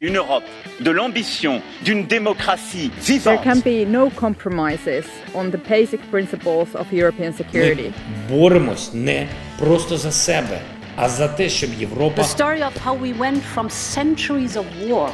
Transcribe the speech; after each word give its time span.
une 0.00 0.16
Europe 0.16 0.44
de 0.80 0.90
l'ambition 0.90 1.62
d'une 1.82 2.06
démocratie 2.06 2.90
vivante. 3.00 3.42
There 3.42 3.54
can 3.54 3.60
be 3.60 3.86
no 3.86 4.10
compromises 4.10 5.06
on 5.34 5.50
the 5.50 5.56
basic 5.56 6.00
principles 6.10 6.74
of 6.74 6.92
European 6.92 7.32
security. 7.32 7.92
Ми 8.30 8.36
боремось 8.36 8.90
не 8.94 9.28
просто 9.58 9.96
за 9.96 10.12
себе, 10.12 10.60
а 10.96 11.08
за 11.08 11.28
те, 11.28 11.48
щоб 11.48 11.70
Європа 11.78 12.22
The 12.22 12.36
story 12.38 12.62
of 12.62 12.76
how 12.84 12.94
we 12.94 13.18
went 13.18 13.42
from 13.54 13.70
centuries 13.70 14.56
of 14.56 14.64
war 14.88 15.10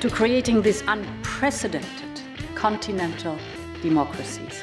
to 0.00 0.08
creating 0.08 0.62
these 0.62 0.84
unprecedented 0.86 2.12
continental 2.62 3.34
democracies. 3.82 4.54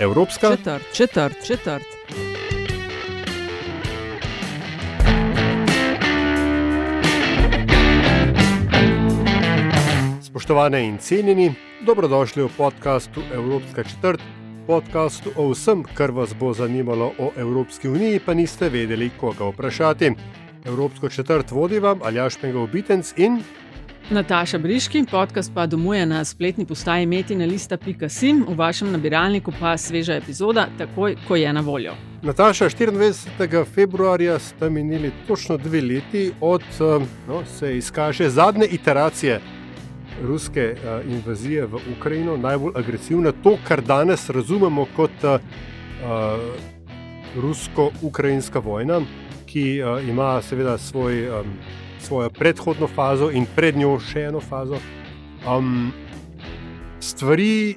Evropska 0.00 0.56
Četrt, 0.56 0.82
četrt, 0.92 1.46
četrt. 1.46 1.97
Spoštovane 10.49 10.87
in 10.87 10.97
cenjeni, 10.97 11.53
dobrodošli 11.85 12.43
v 12.43 12.49
podkastu 12.57 13.21
Evropska 13.33 13.83
četrt, 13.83 14.21
podkastu 14.67 15.29
o 15.37 15.51
vsem, 15.51 15.83
kar 15.93 16.11
vas 16.11 16.33
bo 16.33 16.53
zanimalo 16.53 17.11
o 17.19 17.29
Evropski 17.37 17.89
uniji, 17.89 18.19
pa 18.25 18.33
niste 18.33 18.69
vedeli, 18.69 19.11
koga 19.19 19.45
vprašati. 19.45 20.11
Evropsko 20.65 21.09
četrt 21.09 21.51
vodi 21.51 21.79
vam 21.79 22.01
Aljaš 22.03 22.37
Pengov 22.41 22.67
Bitenc 22.67 23.13
in 23.17 23.43
Nataša 24.09 24.57
Briški, 24.57 25.03
podcast 25.11 25.51
pa 25.53 25.67
domuje 25.67 26.05
na 26.05 26.25
spletni 26.25 26.65
postaji 26.65 27.05
metina.sim, 27.05 28.45
v 28.49 28.55
vašem 28.57 28.91
nabiralniku 28.91 29.53
pa 29.59 29.77
sveža 29.77 30.15
epizoda, 30.15 30.65
takoj, 30.77 31.15
ko 31.27 31.35
je 31.35 31.53
na 31.53 31.61
voljo. 31.61 31.93
Nataša. 32.21 32.69
24. 32.69 33.65
februarja 33.65 34.39
sta 34.39 34.69
minili 34.69 35.11
točno 35.27 35.57
dve 35.57 35.81
leti 35.81 36.31
od, 36.41 36.61
eh, 36.61 37.05
no, 37.27 37.45
se 37.45 37.77
izkaže, 37.77 38.29
zadnje 38.29 38.65
iteracije 38.65 39.41
ruske 40.27 40.75
uh, 40.75 41.11
invazije 41.11 41.65
v 41.65 41.81
Ukrajino, 41.97 42.37
najbolj 42.37 42.73
agresivna, 42.75 43.31
to, 43.43 43.57
kar 43.67 43.81
danes 43.81 44.29
razumemo 44.29 44.87
kot 44.95 45.23
uh, 45.23 45.39
rusko-ukrajinska 47.37 48.59
vojna, 48.59 49.01
ki 49.45 49.81
uh, 49.81 50.09
ima 50.09 50.41
seveda 50.41 50.77
svoj. 50.77 51.29
Um, 51.39 51.53
svojo 51.99 52.29
predhodno 52.29 52.87
fazo 52.87 53.29
in 53.31 53.45
pred 53.55 53.77
njo 53.77 53.97
še 53.99 54.29
eno 54.29 54.39
fazo. 54.39 54.79
Um, 55.47 55.91
stvari 56.99 57.75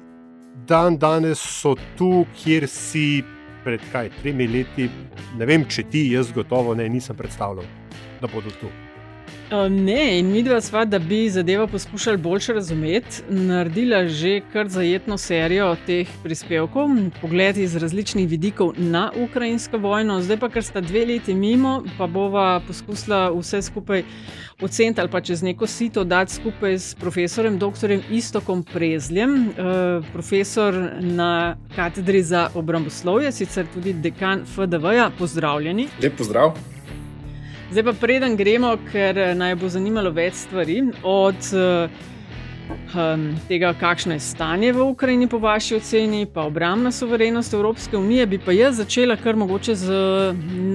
dan 0.67 0.97
danes 0.97 1.39
so 1.39 1.75
tu, 1.97 2.25
kjer 2.43 2.67
si 2.67 3.23
pred 3.63 3.83
kaj 3.91 4.11
tremi 4.21 4.47
leti, 4.47 4.89
ne 5.39 5.47
vem, 5.47 5.67
če 5.67 5.87
ti, 5.91 6.07
jaz 6.11 6.31
gotovo 6.35 6.75
ne, 6.75 6.89
nisem 6.89 7.15
predstavljal, 7.19 7.67
da 8.21 8.31
bodo 8.31 8.51
tu. 8.59 8.71
Ne, 9.53 10.19
in 10.19 10.31
mi 10.31 10.41
dva 10.43 10.57
sva, 10.61 10.81
da 10.85 10.97
bi 10.99 11.29
zadevo 11.29 11.67
poskušali 11.67 12.17
boljše 12.17 12.53
razumeti, 12.53 13.21
naredila 13.29 14.07
že 14.07 14.41
kar 14.53 14.67
zajetno 14.67 15.17
serijo 15.17 15.75
teh 15.85 16.09
prispevkov, 16.23 16.89
pogled 17.21 17.57
iz 17.57 17.75
različnih 17.75 18.27
vidikov 18.29 18.73
na 18.77 19.11
ukrajinsko 19.15 19.77
vojno. 19.77 20.21
Zdaj 20.21 20.39
pa, 20.41 20.49
ker 20.49 20.65
sta 20.65 20.81
dve 20.81 21.05
leti 21.05 21.35
mimo, 21.35 21.83
pa 21.97 22.07
bova 22.07 22.61
poskusila 22.67 23.29
vse 23.29 23.61
skupaj 23.61 24.03
oceniti 24.61 25.01
ali 25.01 25.09
pa 25.09 25.21
čez 25.21 25.43
neko 25.43 25.67
sito 25.67 26.03
dati 26.03 26.33
skupaj 26.33 26.73
s 26.73 26.95
profesorjem 26.95 27.59
dr. 27.59 27.97
Istokom 28.11 28.63
Prezljem, 28.63 29.53
profesor 30.13 30.73
na 30.99 31.57
katedri 31.75 32.23
za 32.23 32.49
obramboslovje, 32.55 33.31
sicer 33.31 33.65
tudi 33.73 33.93
dekan 33.93 34.45
FDV-ja. 34.55 35.11
Pozdravljeni. 35.19 35.87
Lep 36.01 36.17
pozdrav. 36.17 36.72
Zdaj 37.73 37.83
pa 37.83 37.93
preden 37.97 38.35
gremo, 38.37 38.75
ker 38.91 39.17
naj 39.33 39.55
bo 39.57 39.65
zanimalo 39.65 40.11
več 40.13 40.35
stvari, 40.43 40.75
od 41.09 41.47
um, 41.57 43.23
tega, 43.47 43.71
kakšno 43.79 44.13
je 44.13 44.21
stanje 44.21 44.69
v 44.77 44.83
Ukrajini, 44.91 45.25
po 45.25 45.39
vaši 45.41 45.79
oceni, 45.79 46.27
pa 46.29 46.43
obrambna 46.45 46.91
soverenost 46.93 47.55
Evropske 47.57 47.97
unije, 47.97 48.27
bi 48.29 48.37
pa 48.37 48.53
jaz 48.53 48.77
začela 48.77 49.15
kar 49.17 49.39
mogoče 49.41 49.73
z 49.75 49.95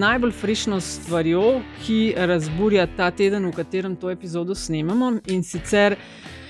najbolj 0.01 0.33
frišno 0.41 0.81
stvarjo, 0.83 1.61
ki 1.85 2.01
razburja 2.19 2.89
ta 2.97 3.13
teden, 3.15 3.47
v 3.47 3.55
katerem 3.61 3.95
to 3.95 4.11
epizodo 4.11 4.59
snemamo 4.59 5.13
in 5.31 5.47
sicer. 5.47 5.95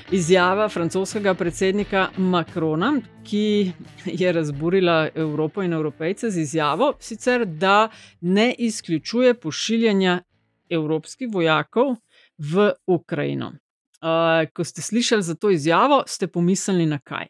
Izjava 0.09 0.71
francoskega 0.73 1.35
predsednika 1.37 2.07
Macrona, 2.17 2.95
ki 3.29 3.73
je 4.07 4.33
razburila 4.33 5.11
Evropo 5.13 5.61
in 5.63 5.77
Evropejce 5.77 6.31
z 6.33 6.41
izjavo, 6.41 6.95
sicer, 7.05 7.45
da 7.45 7.91
ne 8.21 8.55
izključuje 8.59 9.35
pošiljanja 9.35 10.23
evropskih 10.71 11.29
vojakov 11.33 11.97
v 12.39 12.73
Ukrajino. 12.87 13.53
Uh, 13.99 14.47
ko 14.55 14.65
ste 14.65 14.83
slišali 14.83 15.23
za 15.23 15.35
to 15.35 15.51
izjavo, 15.51 16.05
ste 16.07 16.27
pomislili 16.27 16.87
na 16.87 16.99
kaj? 16.99 17.27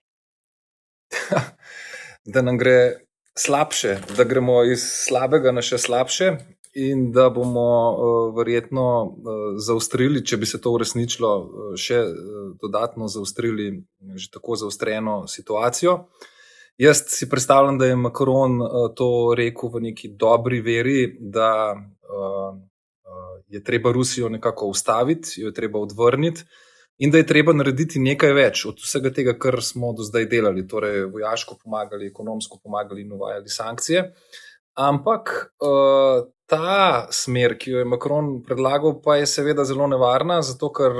da 2.32 2.43
nam 2.43 2.59
gre 2.59 3.09
slabše, 3.38 3.98
da 4.16 4.25
gremo 4.25 4.65
iz 4.65 4.84
slabega 4.84 5.53
na 5.53 5.62
še 5.65 5.78
slabše, 5.78 6.37
in 6.78 7.12
da 7.12 7.31
bomo 7.31 7.93
uh, 7.93 8.37
verjetno 8.37 9.04
uh, 9.04 9.12
zaustrili, 9.66 10.25
če 10.25 10.37
bi 10.37 10.47
se 10.47 10.60
to 10.60 10.72
uresničilo, 10.77 11.31
uh, 11.38 11.77
še 11.77 12.00
uh, 12.04 12.50
dodatno 12.60 13.09
zaustrili 13.09 13.71
že 14.15 14.31
tako 14.31 14.56
zaostreno 14.56 15.27
situacijo. 15.27 15.98
Jaz 16.78 17.03
si 17.10 17.28
predstavljam, 17.28 17.78
da 17.78 17.88
je 17.88 17.97
Macron 17.97 18.60
uh, 18.62 18.91
to 18.94 19.34
rekel 19.37 19.72
v 19.75 19.88
neki 19.88 20.12
dobri 20.15 20.60
veri, 20.62 21.16
da 21.19 21.75
uh, 21.75 22.54
je 23.48 23.62
treba 23.64 23.92
Rusijo 23.92 24.28
nekako 24.28 24.66
ustaviti, 24.66 25.41
jo 25.41 25.48
je 25.48 25.54
treba 25.54 25.78
odvrniti 25.78 26.44
in 26.98 27.10
da 27.10 27.19
je 27.19 27.26
treba 27.26 27.53
narediti 27.54 28.00
nekaj 28.03 28.32
več 28.34 28.64
od 28.66 28.81
vsega 28.82 29.12
tega, 29.14 29.36
kar 29.38 29.60
smo 29.62 29.92
do 29.94 30.03
zdaj 30.03 30.26
delali, 30.26 30.66
torej 30.69 31.04
vojaško 31.12 31.59
pomagali, 31.62 32.10
ekonomsko 32.10 32.59
pomagali 32.62 33.04
in 33.04 33.12
uvajali 33.14 33.48
sankcije. 33.48 34.03
Ampak 34.78 35.31
uh, 35.62 36.26
ta 36.47 37.06
smer, 37.10 37.54
ki 37.59 37.70
jo 37.70 37.82
je 37.82 37.86
Macron 37.86 38.42
predlagal, 38.47 38.98
pa 39.03 39.16
je 39.19 39.26
seveda 39.31 39.65
zelo 39.66 39.86
nevarna, 39.91 40.41
zato 40.42 40.72
ker 40.75 40.94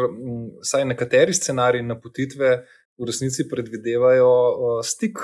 vsaj 0.63 0.87
nekateri 0.87 1.35
scenariji 1.35 1.87
napotitve 1.87 2.55
v 2.99 3.07
resnici 3.11 3.49
predvidevajo 3.51 4.31
uh, 4.31 4.81
stik 4.87 5.19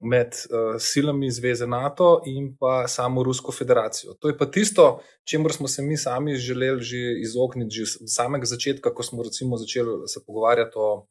med 0.00 0.28
uh, 0.28 0.76
silami 0.78 1.30
Zveze 1.30 1.66
NATO 1.66 2.20
in 2.26 2.56
pa 2.60 2.88
samo 2.88 3.22
Rusko 3.22 3.52
federacijo. 3.52 4.14
To 4.20 4.28
je 4.28 4.36
pa 4.38 4.46
tisto, 4.46 5.00
čemu 5.24 5.48
smo 5.48 5.68
se 5.68 5.82
mi 5.82 5.96
sami 5.96 6.36
želeli 6.36 6.82
že 6.82 6.96
izogniti, 7.22 7.74
že 7.74 7.82
od 8.02 8.12
samega 8.12 8.46
začetka, 8.46 8.94
ko 8.94 9.02
smo 9.02 9.22
recimo 9.22 9.56
začeli 9.56 10.08
se 10.08 10.20
pogovarjati 10.26 10.72
o, 10.76 11.06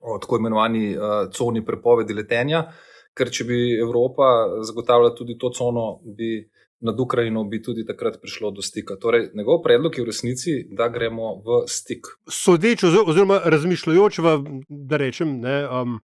o 0.00 0.18
tako 0.18 0.36
imenovani 0.36 0.96
uh, 0.96 1.30
coni 1.32 1.64
prepovedi 1.64 2.14
letenja. 2.14 2.72
Ker 3.14 3.30
če 3.30 3.44
bi 3.44 3.78
Evropa 3.78 4.46
zagotavljala 4.62 5.14
tudi 5.14 5.38
to 5.38 5.50
cono, 5.50 6.00
bi 6.04 6.50
nad 6.80 7.00
Ukrajino 7.00 7.44
bi 7.44 7.62
tudi 7.62 7.86
takrat 7.86 8.20
prišlo 8.20 8.50
do 8.50 8.62
stika. 8.62 8.96
Torej, 8.96 9.30
njegov 9.34 9.62
predlog 9.62 9.98
je 9.98 10.02
v 10.02 10.06
resnici, 10.06 10.52
da 10.70 10.88
gremo 10.88 11.34
v 11.42 11.64
stik. 11.66 12.06
Sodeč 12.30 12.84
oziroma 12.84 13.40
razmišljajoč, 13.44 14.20
da 14.68 14.96
rečem, 14.96 15.40
ne. 15.40 15.56
Um, 15.66 15.98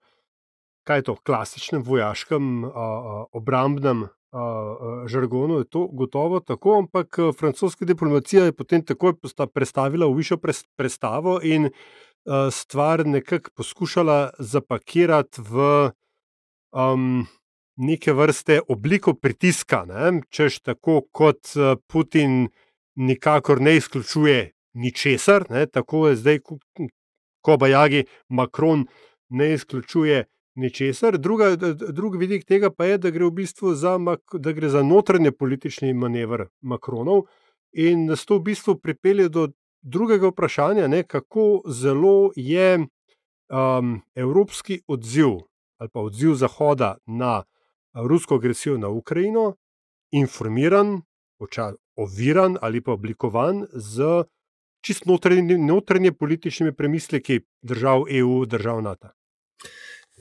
kaj 0.84 0.97
je 0.97 1.06
to, 1.09 1.16
klasičnem 1.16 1.84
vojaškem, 1.84 2.66
a, 2.66 2.69
a, 2.69 3.24
obrambnem 3.38 4.03
a, 4.03 4.09
a, 4.31 5.08
žargonu, 5.08 5.62
je 5.62 5.69
to 5.69 5.88
gotovo 5.88 6.40
tako, 6.40 6.78
ampak 6.84 7.19
francoska 7.38 7.86
diplomacija 7.86 8.46
je 8.50 8.56
potem 8.56 8.86
takoj 8.86 9.14
prestavila 9.53 10.08
v 10.08 10.18
višjo 10.22 10.40
predstavo 10.78 11.40
in 11.44 11.70
a, 11.70 12.50
stvar 12.52 13.06
nekako 13.06 13.53
poskušala 13.56 14.31
zapakirati 14.40 15.41
v 15.41 15.91
um, 16.72 17.28
neke 17.75 18.14
vrste 18.14 18.62
obliko 18.68 19.14
pritiska, 19.14 19.86
ne? 19.86 20.22
češ 20.30 20.59
tako 20.62 21.02
kot 21.12 21.53
Putin 21.88 22.50
nikakor 22.96 23.62
ne 23.62 23.75
izključuje 23.75 24.52
ničesar, 24.74 25.46
ne? 25.50 25.66
tako 25.66 26.08
je 26.08 26.16
zdaj, 26.16 26.40
ko 27.41 27.58
Bajagi 27.58 28.05
Macron 28.29 28.85
ne 29.29 29.53
izključuje 29.53 30.26
ničesar. 30.56 31.18
Druga, 31.18 31.56
drugi 31.92 32.18
vidik 32.18 32.46
tega 32.46 32.70
pa 32.70 32.86
je, 32.86 32.98
da 32.98 33.09
gre 33.09 33.26
v 33.26 33.32
bistvu 33.32 33.74
za, 33.76 33.98
da 34.34 34.52
gre 34.52 34.70
za 34.70 34.84
notranje 34.84 35.32
politični 35.32 35.94
manevr 35.94 36.48
Makronov 36.62 37.26
in 37.72 38.06
nas 38.06 38.26
to 38.26 38.38
v 38.38 38.52
bistvu 38.52 38.76
pripelje 38.80 39.30
do 39.30 39.48
drugega 39.82 40.28
vprašanja, 40.28 40.88
ne, 40.88 41.03
kako 41.03 41.62
zelo 41.68 42.32
je 42.36 42.80
um, 42.80 44.02
evropski 44.16 44.82
odziv 44.88 45.40
ali 45.82 45.90
pa 45.90 46.00
odziv 46.00 46.34
Zahoda 46.34 46.98
na 47.06 47.44
rusko 47.94 48.36
agresijo 48.36 48.78
na 48.78 48.90
Ukrajino 48.90 49.56
informiran, 50.12 51.02
oviran 51.96 52.58
ali 52.62 52.82
pa 52.82 52.92
oblikovan 52.92 53.66
z 53.74 54.24
čist 54.82 55.06
notranje, 55.06 55.58
notranje 55.58 56.12
političnimi 56.12 56.76
premisleki 56.76 57.40
držav 57.62 58.03
EU, 58.09 58.46
držav 58.46 58.82
NATO. 58.82 59.09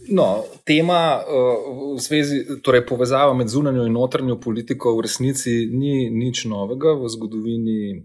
No, 0.08 0.44
tema 0.64 1.20
uh, 1.20 1.96
v 1.96 2.00
zvezi, 2.00 2.44
torej 2.64 2.86
povezava 2.86 3.34
med 3.34 3.48
zunanjo 3.48 3.84
in 3.84 3.92
notranjo 3.92 4.38
politiko 4.40 4.94
v 4.96 5.04
resnici 5.04 5.66
ni 5.68 6.08
nič 6.10 6.44
novega 6.48 6.94
v 6.96 7.08
zgodovini 7.08 8.00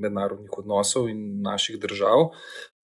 mednarodnih 0.00 0.58
odnosov 0.58 1.10
in 1.12 1.42
naših 1.44 1.76
držav. 1.80 2.32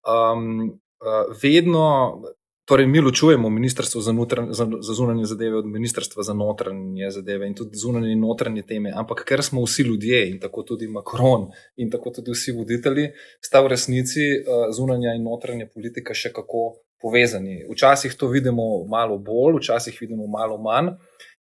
Um, 0.05 0.77
uh, 1.01 1.25
vedno, 1.43 2.21
torej, 2.69 2.87
mi 2.87 3.01
ločujemo 3.01 3.49
ministrstvo 3.49 4.01
za, 4.01 4.13
notran, 4.13 4.53
za, 4.53 4.69
za 4.81 4.95
zunanje 4.95 5.25
zadeve 5.25 5.57
od 5.57 5.67
ministrstva 5.67 6.23
za 6.23 6.35
notranje 6.35 7.11
zadeve 7.11 7.49
in 7.49 7.55
tudi 7.55 7.81
zunanje 7.81 8.13
in 8.13 8.21
notranje 8.21 8.63
teme, 8.63 8.93
ampak 8.95 9.25
ker 9.25 9.43
smo 9.43 9.65
vsi 9.65 9.83
ljudje 9.83 10.29
in 10.31 10.37
tako 10.41 10.63
tudi 10.63 10.89
Macron 10.89 11.49
in 11.77 11.91
tako 11.91 12.11
tudi 12.11 12.37
vsi 12.37 12.53
voditelji, 12.53 13.09
sta 13.41 13.65
v 13.65 13.73
resnici 13.73 14.29
uh, 14.37 14.69
zunanja 14.77 15.17
in 15.17 15.25
notranja 15.25 15.67
politika 15.75 16.15
še 16.15 16.33
kako 16.33 16.77
povezani. 17.01 17.65
Včasih 17.73 18.15
to 18.15 18.29
vidimo 18.29 18.85
malo 18.89 19.19
bolj, 19.19 19.59
včasih 19.61 19.99
vidimo 20.01 20.27
malo 20.27 20.59
manj. 20.59 20.95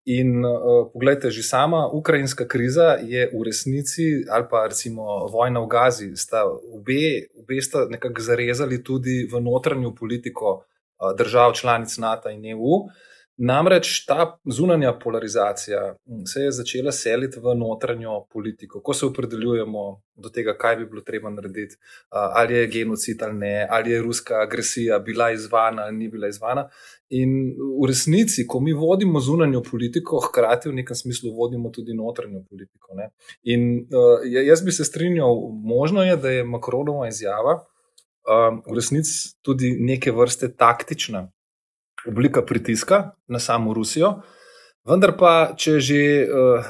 In 0.06 0.44
uh, 0.44 0.86
pogledajte, 0.92 1.30
že 1.30 1.42
sama 1.42 1.88
ukrajinska 1.90 2.46
kriza 2.46 2.94
je 3.02 3.26
v 3.26 3.42
resnici, 3.42 4.22
ali 4.30 4.46
pa 4.50 4.66
recimo 4.70 5.26
vojna 5.26 5.60
v 5.60 5.66
Gazi, 5.66 6.10
sta 6.14 6.44
obe, 6.46 7.26
obe 7.34 7.58
sta 7.58 7.88
nekako 7.90 8.22
zarezali 8.22 8.84
tudi 8.84 9.26
v 9.26 9.40
notranjo 9.42 9.90
politiko 9.98 10.62
uh, 10.62 11.10
držav 11.18 11.58
članic 11.58 11.98
NATO 11.98 12.30
in 12.30 12.46
EU. 12.54 12.86
Uh, 12.86 13.15
Namreč 13.38 14.06
ta 14.06 14.38
zunanja 14.44 14.92
polarizacija 14.98 15.80
hm, 16.06 16.24
se 16.24 16.40
je 16.40 16.52
začela 16.52 16.92
seliti 16.92 17.40
v 17.40 17.54
notranjo 17.54 18.22
politiko, 18.32 18.80
ko 18.80 18.94
se 18.94 19.06
opredeljujemo 19.06 19.82
do 20.16 20.28
tega, 20.32 20.54
kaj 20.56 20.76
bi 20.76 20.86
bilo 20.86 21.02
treba 21.04 21.30
narediti, 21.30 21.76
ali 22.10 22.54
je 22.54 22.66
genocid 22.66 23.22
ali 23.22 23.38
ne, 23.38 23.66
ali 23.70 23.90
je 23.90 24.02
ruska 24.02 24.40
agresija 24.40 24.98
bila 24.98 25.30
izvana 25.32 25.82
ali 25.82 25.96
ni 25.96 26.08
bila 26.08 26.28
izvana. 26.28 26.68
In 27.08 27.52
v 27.82 27.86
resnici, 27.86 28.46
ko 28.46 28.60
mi 28.60 28.72
vodimo 28.72 29.20
zunanjo 29.20 29.62
politiko, 29.70 30.20
hkrati 30.28 30.68
v 30.68 30.80
nekem 30.80 30.96
smislu 30.96 31.34
vodimo 31.36 31.70
tudi 31.70 31.94
notranjo 31.94 32.42
politiko. 32.50 32.94
Ne? 32.94 33.10
In 33.42 33.86
uh, 33.86 34.24
jaz 34.24 34.64
bi 34.64 34.72
se 34.72 34.84
strinjal, 34.84 35.36
možno 35.62 36.02
je, 36.02 36.16
da 36.16 36.30
je 36.30 36.44
Makronova 36.44 37.08
izjava 37.08 37.60
v 38.26 38.74
resnici 38.74 39.36
tudi 39.42 39.76
neke 39.80 40.10
vrste 40.12 40.48
taktična 40.56 41.28
oblika 42.08 42.42
pritiska 42.42 43.10
na 43.28 43.38
samo 43.38 43.74
Rusijo. 43.74 44.20
Vendar 44.86 45.16
pa, 45.18 45.52
če 45.58 45.80
že 45.82 46.00
uh, 46.30 46.66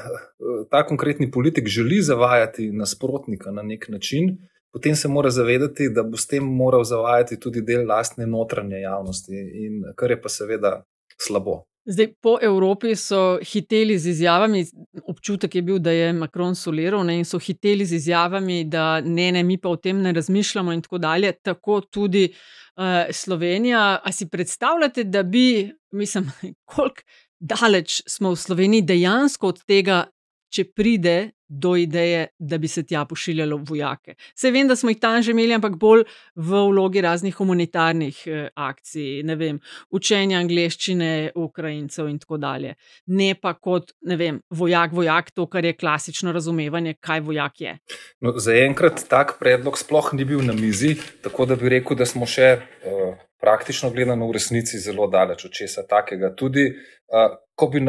ta 0.71 0.81
konkretni 0.85 1.29
politik 1.31 1.67
želi 1.69 2.01
zavajati 2.01 2.71
nasprotnika 2.71 3.51
na 3.51 3.61
nek 3.61 3.89
način, 3.89 4.37
potem 4.73 4.95
se 4.95 5.07
mora 5.07 5.29
zavedati, 5.29 5.89
da 5.93 6.03
bo 6.03 6.17
s 6.17 6.27
tem 6.27 6.43
moral 6.43 6.83
zavajati 6.83 7.39
tudi 7.39 7.61
del 7.61 7.85
lastne 7.87 8.25
notranje 8.27 8.81
javnosti, 8.81 9.37
in 9.65 9.83
kar 9.95 10.11
je 10.11 10.21
pa 10.21 10.29
seveda 10.29 10.73
slabo. 11.21 11.63
Zdaj, 11.89 12.07
po 12.21 12.37
Evropi 12.41 12.95
so 12.95 13.39
hiteli 13.39 13.95
z 13.99 14.09
izjavami, 14.11 14.65
občutek 15.07 15.55
je 15.55 15.61
bil, 15.61 15.77
da 15.79 15.91
je 15.91 16.09
Macron 16.13 16.55
soliral 16.55 17.05
ne, 17.07 17.15
in 17.21 17.25
so 17.25 17.39
hiteli 17.39 17.85
z 17.85 17.95
izjavami, 17.95 18.65
da 18.67 18.99
ne, 19.01 19.29
ne, 19.31 19.43
mi 19.43 19.55
pa 19.57 19.69
o 19.69 19.77
tem 19.79 20.01
ne 20.03 20.11
razmišljamo, 20.13 20.73
in 20.75 20.81
tako 20.83 20.97
dalje. 20.97 21.31
Tako 21.31 21.79
tudi 21.81 22.25
uh, 22.27 23.07
Slovenija. 23.11 24.01
A 24.03 24.11
si 24.11 24.27
predstavljate, 24.29 25.03
da 25.03 25.23
bi, 25.23 25.71
mislim, 25.91 26.31
koliko 26.75 27.01
daleč 27.39 28.01
smo 28.07 28.33
v 28.35 28.35
Sloveniji 28.35 28.81
dejansko 28.81 29.47
od 29.47 29.63
tega, 29.63 30.03
če 30.51 30.67
pride 30.75 31.17
do 31.47 31.75
ideje, 31.75 32.27
da 32.39 32.57
bi 32.57 32.67
se 32.67 32.83
tja 32.83 33.05
pošiljalo 33.05 33.57
vojake. 33.57 34.15
Se 34.35 34.51
vem, 34.51 34.67
da 34.67 34.75
smo 34.75 34.89
jih 34.89 34.99
tam 34.99 35.21
že 35.21 35.31
imeli, 35.31 35.53
ampak 35.53 35.75
bolj 35.75 36.03
v 36.35 36.63
vlogi 36.69 37.01
raznih 37.01 37.35
humanitarnih 37.35 38.23
eh, 38.27 38.47
akcij, 38.55 39.23
ne 39.23 39.35
vem, 39.35 39.59
učenja 39.89 40.39
angleščine 40.39 41.31
Ukrajincev 41.35 42.09
in 42.09 42.19
tako 42.19 42.37
dalje. 42.37 42.75
Ne 43.07 43.33
pa 43.41 43.53
kot, 43.53 43.93
ne 44.01 44.17
vem, 44.17 44.41
vojak, 44.49 44.91
vojak, 44.93 45.31
to, 45.31 45.47
kar 45.47 45.65
je 45.65 45.75
klasično 45.77 46.31
razumevanje, 46.31 46.97
kaj 46.99 47.21
vojak 47.21 47.61
je. 47.61 47.77
No, 48.21 48.33
Zaenkrat 48.37 49.05
tak 49.09 49.37
predlog 49.39 49.77
sploh 49.77 50.13
ni 50.13 50.25
bil 50.25 50.43
na 50.45 50.53
mizi, 50.53 50.97
tako 51.23 51.45
da 51.45 51.55
bi 51.55 51.77
rekel, 51.77 51.97
da 51.97 52.05
smo 52.05 52.27
še. 52.29 52.57
Uh 52.87 53.26
praktično 53.41 53.89
gledano 53.89 54.27
v 54.27 54.37
resnici 54.37 54.79
zelo 54.79 55.07
daleč 55.07 55.45
od 55.45 55.51
česa 55.51 55.83
takega. 55.87 56.35
Tudi, 56.35 56.69
uh, 56.71 57.37
ko 57.55 57.67
bi 57.67 57.81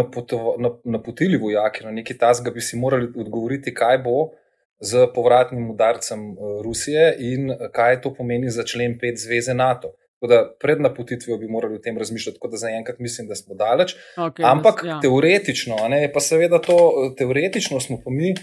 napotili 0.84 1.36
vojake 1.36 1.84
na 1.84 1.90
neki 1.90 2.18
tas, 2.18 2.42
bi 2.54 2.60
si 2.60 2.76
morali 2.76 3.08
odgovoriti, 3.16 3.74
kaj 3.74 3.98
bo 3.98 4.30
z 4.80 5.06
povratnim 5.14 5.70
udarcem 5.70 6.36
Rusije 6.64 7.16
in 7.18 7.50
kaj 7.72 8.00
to 8.00 8.14
pomeni 8.14 8.50
za 8.50 8.64
člen 8.64 8.98
5 9.02 9.24
Zveze 9.24 9.54
NATO. 9.54 9.94
Da 10.20 10.54
pred 10.60 10.80
napotitvijo 10.80 11.36
bi 11.38 11.48
morali 11.48 11.74
o 11.74 11.78
tem 11.78 11.98
razmišljati, 11.98 12.36
tako 12.36 12.48
da 12.48 12.56
zaenkrat 12.56 12.98
mislim, 12.98 13.28
da 13.28 13.34
smo 13.34 13.54
daleč. 13.54 13.94
Okay, 14.16 14.50
Ampak 14.50 14.82
ja. 14.84 15.00
teoretično, 15.00 15.76
ne, 15.88 16.10
pa 16.14 16.20
seveda 16.20 16.58
to, 16.58 16.78
teoretično 17.18 17.80
smo 17.80 18.00
pa 18.04 18.10
mi 18.10 18.34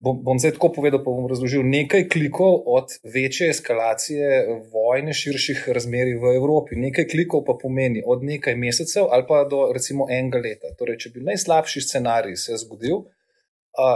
bom, 0.00 0.22
bom 0.24 0.38
zdaj 0.38 0.56
tako 0.56 0.72
povedal, 0.72 1.02
pa 1.04 1.12
bom 1.12 1.28
razložil 1.28 1.62
nekaj 1.66 2.08
klikov 2.08 2.62
od 2.66 2.96
večje 3.04 3.50
eskalacije 3.52 4.46
vojne 4.72 5.12
širših 5.12 5.68
razmerij 5.68 6.16
v 6.22 6.34
Evropi. 6.40 6.80
Nekaj 6.80 7.08
klikov 7.12 7.44
pa 7.44 7.56
pomeni 7.60 8.02
od 8.06 8.24
nekaj 8.24 8.56
mesecev 8.56 9.12
ali 9.12 9.24
pa 9.28 9.44
do 9.44 9.68
recimo 9.72 10.08
enega 10.10 10.40
leta. 10.40 10.72
Torej, 10.78 10.98
če 11.04 11.12
bi 11.14 11.26
najslabši 11.28 11.84
scenarij 11.84 12.36
se 12.36 12.56
zgodil, 12.64 13.04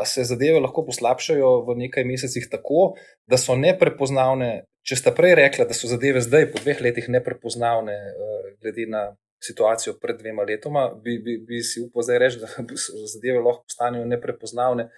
se 0.06 0.24
zadeve 0.24 0.60
lahko 0.60 0.84
poslabšajo 0.86 1.56
v 1.66 1.76
nekaj 1.86 2.04
mesecih 2.04 2.46
tako, 2.52 2.94
da 3.26 3.40
so 3.40 3.56
neprepoznavne. 3.56 4.64
Če 4.84 4.98
sta 5.00 5.14
prej 5.16 5.38
rekla, 5.38 5.64
da 5.64 5.72
so 5.72 5.88
zadeve 5.88 6.20
zdaj, 6.20 6.50
po 6.52 6.60
dveh 6.60 6.82
letih, 6.84 7.06
neprepoznavne, 7.08 7.94
glede 8.60 8.84
na 8.92 9.04
situacijo 9.40 9.94
pred 9.96 10.18
dvema 10.20 10.44
letoma, 10.44 10.90
bi, 11.00 11.16
bi, 11.24 11.38
bi 11.40 11.62
si 11.64 11.80
upal 11.80 12.04
zdaj 12.04 12.20
reči, 12.20 12.42
da 12.42 12.50
zadeve 13.08 13.40
lahko 13.40 13.64
postanejo 13.64 14.04
neprepoznavne 14.10 14.90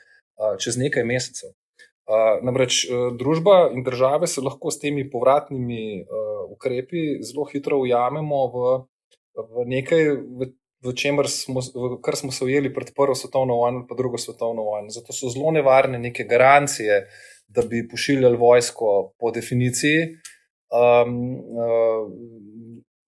čez 0.61 0.77
nekaj 0.81 1.05
mesecev. 1.05 1.55
Namreč 2.47 2.85
družba 3.19 3.71
in 3.75 3.83
države 3.85 4.29
se 4.31 4.41
lahko 4.41 4.71
s 4.71 4.79
temi 4.79 5.09
povratnimi 5.11 6.05
ukrepi 6.53 7.23
zelo 7.23 7.47
hitro 7.51 7.81
ujamemo 7.83 8.43
v, 8.55 8.77
v 9.35 9.67
nekaj, 9.67 10.05
v, 10.39 10.51
v 10.87 10.95
čemer 10.95 11.29
smo, 11.29 11.61
v 11.61 11.99
kar 12.05 12.17
smo 12.17 12.33
se 12.33 12.45
ujeli 12.45 12.73
pred 12.73 12.95
Prvo 12.95 13.15
svetovno 13.15 13.59
vojno 13.59 13.83
in 13.83 13.97
drugo 13.97 14.19
svetovno 14.19 14.63
vojno. 14.63 14.91
Zato 14.91 15.13
so 15.13 15.33
zelo 15.33 15.51
nevarne 15.51 15.99
neke 15.99 16.25
garancije, 16.25 17.07
da 17.49 17.63
bi 17.63 17.89
pošiljali 17.89 18.37
vojsko 18.37 19.13
po 19.19 19.31
definiciji. 19.31 20.17
Um, 20.67 21.13
uh, 21.55 22.11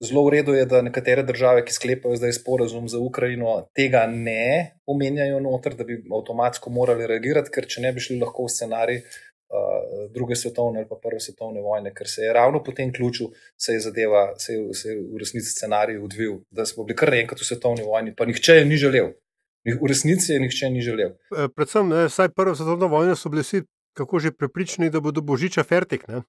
Zelo 0.00 0.22
v 0.24 0.30
redu 0.30 0.54
je, 0.54 0.66
da 0.66 0.78
nekatere 0.82 1.22
države, 1.26 1.64
ki 1.66 1.74
sklepajo 1.74 2.16
zdaj 2.16 2.32
sporazum 2.36 2.86
za 2.88 3.00
Ukrajino, 3.02 3.54
tega 3.74 4.04
ne 4.06 4.78
omenjajo 4.86 5.40
noter, 5.42 5.74
da 5.74 5.84
bi 5.84 5.98
avtomatsko 6.06 6.70
morali 6.70 7.06
reagirati, 7.06 7.50
ker 7.50 7.66
če 7.66 7.82
ne 7.82 7.92
bi 7.92 8.04
šli 8.04 8.20
lahko 8.20 8.46
v 8.46 8.52
scenarij 8.54 9.00
uh, 9.02 10.04
druge 10.14 10.38
svetovne 10.38 10.84
ali 10.84 10.88
pa 10.88 11.00
prve 11.02 11.18
svetovne 11.20 11.64
vojne, 11.64 11.90
ker 11.94 12.06
se 12.06 12.28
je 12.28 12.32
ravno 12.32 12.62
po 12.62 12.72
tem 12.72 12.92
ključu 12.94 13.32
se 13.58 13.74
je 13.74 13.80
zadeva, 13.88 14.22
se 14.38 14.54
je, 14.54 14.74
se 14.74 14.88
je 14.92 15.00
v 15.00 15.18
resnici 15.18 15.50
scenarij 15.50 15.98
odvil, 15.98 16.38
da 16.50 16.66
smo 16.66 16.86
bili 16.86 16.96
kar 16.96 17.14
enkrat 17.14 17.42
v 17.42 17.50
svetovni 17.50 17.82
vojni, 17.82 18.14
pa 18.14 18.28
nihče 18.30 18.60
je 18.60 18.68
ni 18.70 18.78
želel. 18.78 19.10
V 19.66 19.88
resnici 19.90 20.32
je 20.32 20.38
nihče 20.40 20.70
ni 20.70 20.80
želel. 20.80 21.16
E, 21.34 21.48
predvsem, 21.50 21.90
ne, 21.90 22.06
vsaj 22.06 22.30
prvo 22.38 22.54
svetovno 22.54 22.86
vojno 22.86 23.16
so 23.18 23.28
bili 23.28 23.42
vsi 23.42 23.64
kako 23.98 24.18
že 24.18 24.30
prepričani, 24.30 24.90
da 24.90 25.00
bodo 25.00 25.20
božiča 25.20 25.62
fertik. 25.66 26.06
Ne? 26.08 26.22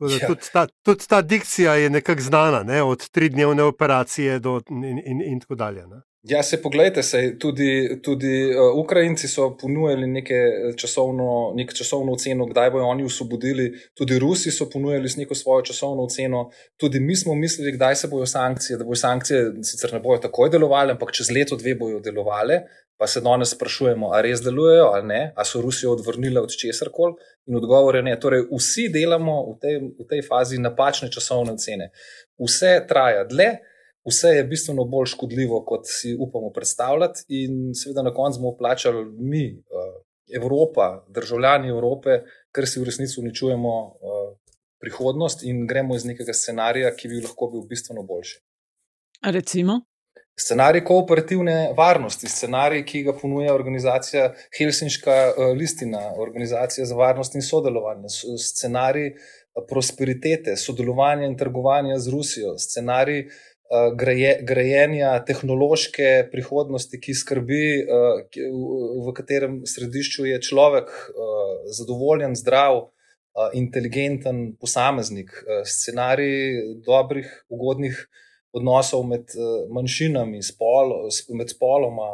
Ja. 0.00 0.26
Tudi, 0.26 0.40
ta, 0.52 0.66
tudi 0.82 1.06
ta 1.08 1.22
dikcija 1.22 1.74
je 1.74 1.90
nekako 1.90 2.20
znana, 2.20 2.62
ne? 2.62 2.82
od 2.82 3.08
tridnevne 3.08 3.62
operacije 3.62 4.38
do 4.38 4.60
in, 4.70 4.98
in, 4.98 5.22
in 5.22 5.40
tako 5.40 5.54
dalje. 5.54 5.86
Ne? 5.86 6.00
Ja, 6.24 6.42
se 6.42 6.56
pogledajte, 6.62 7.02
se, 7.02 7.38
tudi, 7.38 8.00
tudi 8.02 8.56
uh, 8.56 8.78
Ukrajinci 8.84 9.28
so 9.28 9.50
ponujali 9.60 10.06
neke 10.06 10.34
časovno, 10.76 11.52
nek 11.56 11.74
časovno 11.76 12.14
oceno, 12.16 12.46
kdaj 12.48 12.70
bodo 12.70 12.86
oni 12.88 13.04
osvobodili, 13.04 13.66
tudi 13.94 14.18
Rusi 14.18 14.50
so 14.50 14.64
ponujali 14.72 15.10
neko 15.16 15.34
svojo 15.34 15.62
časovno 15.62 16.02
oceno, 16.02 16.46
tudi 16.80 17.00
mi 17.00 17.16
smo 17.16 17.34
mislili, 17.34 17.72
kdaj 17.72 17.96
se 17.96 18.08
bodo 18.08 18.26
sankcije, 18.26 18.78
da 18.78 18.84
bodo 18.84 18.96
sankcije 18.96 19.50
sicer 19.62 19.92
ne 19.92 20.00
bodo 20.00 20.22
takoj 20.22 20.48
delovale, 20.50 20.96
ampak 20.96 21.12
čez 21.12 21.28
leto, 21.30 21.60
dve 21.60 21.74
bodo 21.74 22.00
delovale. 22.00 22.62
Pa 22.96 23.06
se 23.06 23.20
danes 23.20 23.50
sprašujemo, 23.50 24.08
ali 24.14 24.30
res 24.30 24.40
delujejo 24.40 24.84
ali 24.94 25.06
ne, 25.06 25.20
ali 25.36 25.46
so 25.46 25.60
Rusijo 25.60 25.92
odvrnili 25.92 26.38
od 26.38 26.56
česar 26.56 26.88
koli. 26.92 27.14
In 27.46 27.56
odgovor 27.56 27.96
je 27.96 28.02
ne. 28.02 28.16
Torej, 28.20 28.46
vsi 28.52 28.88
delamo 28.88 29.34
v 29.50 29.58
tej, 29.60 29.78
v 29.98 30.06
tej 30.08 30.22
fazi 30.22 30.62
napačne 30.62 31.10
časovne 31.10 31.52
ocene. 31.58 31.90
Vse 32.38 32.78
traja 32.88 33.24
dlje, 33.28 33.50
vse 34.08 34.28
je 34.28 34.44
bistveno 34.44 34.84
bolj 34.84 35.06
škodljivo, 35.06 35.64
kot 35.64 35.80
si 35.86 36.16
upamo 36.20 36.50
predstavljati, 36.50 37.24
in 37.28 37.74
seveda 37.74 38.02
na 38.02 38.14
koncu 38.14 38.40
bomo 38.40 38.56
plačali 38.56 39.04
mi, 39.04 39.46
eh, 39.46 40.04
Evropa, 40.36 41.04
državljani 41.08 41.68
Evrope, 41.68 42.20
ker 42.54 42.68
si 42.68 42.80
v 42.80 42.84
resnici 42.84 43.20
uničujemo 43.20 43.72
eh, 43.86 44.36
prihodnost 44.80 45.42
in 45.42 45.66
gremo 45.66 45.96
iz 45.96 46.04
nekega 46.04 46.32
scenarija, 46.32 46.94
ki 46.96 47.08
bi 47.08 47.24
lahko 47.24 47.50
bil 47.52 47.66
bistveno 47.68 48.02
boljši. 48.02 48.40
Recimo? 49.24 49.80
Scenarij 50.40 50.82
kooperativne 50.84 51.72
varnosti, 51.76 52.28
scenarij, 52.28 52.82
ki 52.84 53.02
ga 53.06 53.12
ponuja 53.14 53.54
organizacija 53.54 54.32
Helsinška 54.58 55.12
eh, 55.12 55.52
listina, 55.60 56.02
organizacija 56.18 56.86
za 56.86 56.94
varnost 56.94 57.34
in 57.34 57.42
sodelovanje, 57.42 58.10
scenarij 58.48 59.12
prosperitete, 59.68 60.56
sodelovanja 60.56 61.26
in 61.26 61.36
trgovanja 61.38 61.98
z 61.98 62.10
Rusijo, 62.10 62.56
scenarij 62.58 63.28
eh, 63.74 63.90
graje, 63.98 64.32
grajenja 64.46 65.12
tehnološke 65.26 66.28
prihodnosti, 66.32 67.00
ki 67.00 67.14
skrbi, 67.14 67.64
v 69.04 69.14
katerem 69.16 69.62
središču 69.66 70.28
je 70.30 70.40
človek 70.42 70.92
zadovoljen, 71.74 72.36
zdrav 72.38 72.88
inteligenten 73.58 74.54
posameznik, 74.60 75.32
scenarij 75.66 76.78
dobrih, 76.86 77.26
ugodnih 77.50 77.98
odnosov 78.54 79.02
med 79.10 79.34
manjšinami, 79.74 80.38
spol, 80.46 80.94
med 81.34 81.50
spoloma 81.50 82.12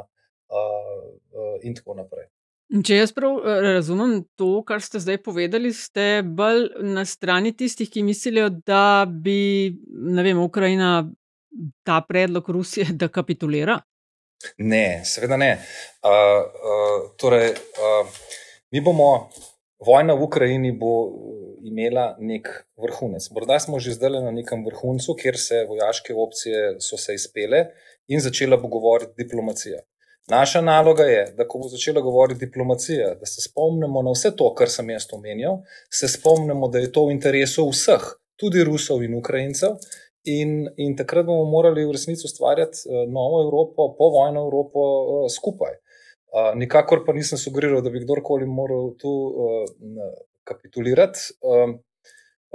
in 1.61 1.76
tako 1.76 1.99
naprej. 2.00 2.31
Če 2.71 3.00
jaz 3.00 3.11
prav 3.11 3.40
razumem 3.64 4.21
to, 4.38 4.61
kar 4.62 4.79
ste 4.79 5.00
zdaj 5.02 5.19
povedali, 5.25 5.73
ste 5.75 6.21
bolj 6.23 6.69
na 6.87 7.02
strani 7.02 7.50
tistih, 7.50 7.88
ki 7.90 8.05
mislijo, 8.07 8.47
da 8.62 9.02
bi 9.11 9.75
vem, 9.90 10.38
Ukrajina 10.38 11.02
ta 11.83 12.00
predlog 12.09 12.49
Rusije, 12.49 12.87
da 13.00 13.09
kapitulira? 13.09 13.80
Ne, 14.59 15.02
seveda 15.04 15.37
ne. 15.37 15.52
Uh, 16.02 16.11
uh, 16.11 17.11
torej, 17.16 17.50
uh, 17.50 18.09
mi 18.71 18.80
bomo 18.80 19.30
Vojna 19.80 20.12
v 20.14 20.23
Ukrajini 20.23 20.73
bo 20.76 21.09
imela 21.64 22.16
nek 22.21 22.49
vrhunec. 22.76 23.30
Morda 23.33 23.57
smo 23.61 23.80
že 23.80 23.97
zdaj 23.97 24.21
na 24.21 24.33
nekem 24.33 24.64
vrhuncu, 24.64 25.14
kjer 25.16 25.38
se 25.40 25.64
vojaške 25.69 26.14
opcije 26.14 26.80
so 26.85 26.97
se 27.00 27.14
izpele 27.14 27.64
in 28.09 28.21
začela 28.21 28.57
bo 28.57 28.69
govoriti 28.69 29.25
diplomacija. 29.25 29.80
Naša 30.28 30.61
naloga 30.61 31.04
je, 31.04 31.23
da 31.37 31.49
ko 31.49 31.59
bo 31.59 31.69
začela 31.69 32.00
govoriti 32.00 32.45
diplomacija, 32.47 33.14
da 33.14 33.26
se 33.26 33.40
spomnimo 33.42 34.02
na 34.02 34.12
vse 34.12 34.35
to, 34.37 34.52
kar 34.54 34.69
sem 34.69 34.90
jaz 34.90 35.09
omenjal, 35.12 35.62
se 35.90 36.09
spomnimo, 36.09 36.69
da 36.69 36.78
je 36.78 36.92
to 36.92 37.07
v 37.07 37.16
interesu 37.16 37.64
vseh, 37.71 38.04
tudi 38.37 38.64
Rusov 38.64 39.02
in 39.02 39.16
Ukrajincev. 39.16 39.80
In, 40.29 40.69
in 40.77 40.97
takrat 40.97 41.25
bomo 41.25 41.47
morali 41.49 41.87
v 41.87 41.95
resnici 41.97 42.27
ustvarjati 42.29 42.85
eh, 42.85 43.07
novo 43.09 43.45
Evropo, 43.45 43.95
povojno 43.99 44.45
Evropo 44.49 44.81
eh, 44.83 45.31
skupaj 45.33 45.79
nikakor 46.55 47.00
pa 47.03 47.11
nisem 47.11 47.39
sugeriral, 47.39 47.81
da 47.83 47.91
bi 47.91 48.05
kdorkoli 48.05 48.47
moral 48.47 48.93
tu 49.03 49.11
kapitulirati. 50.47 51.19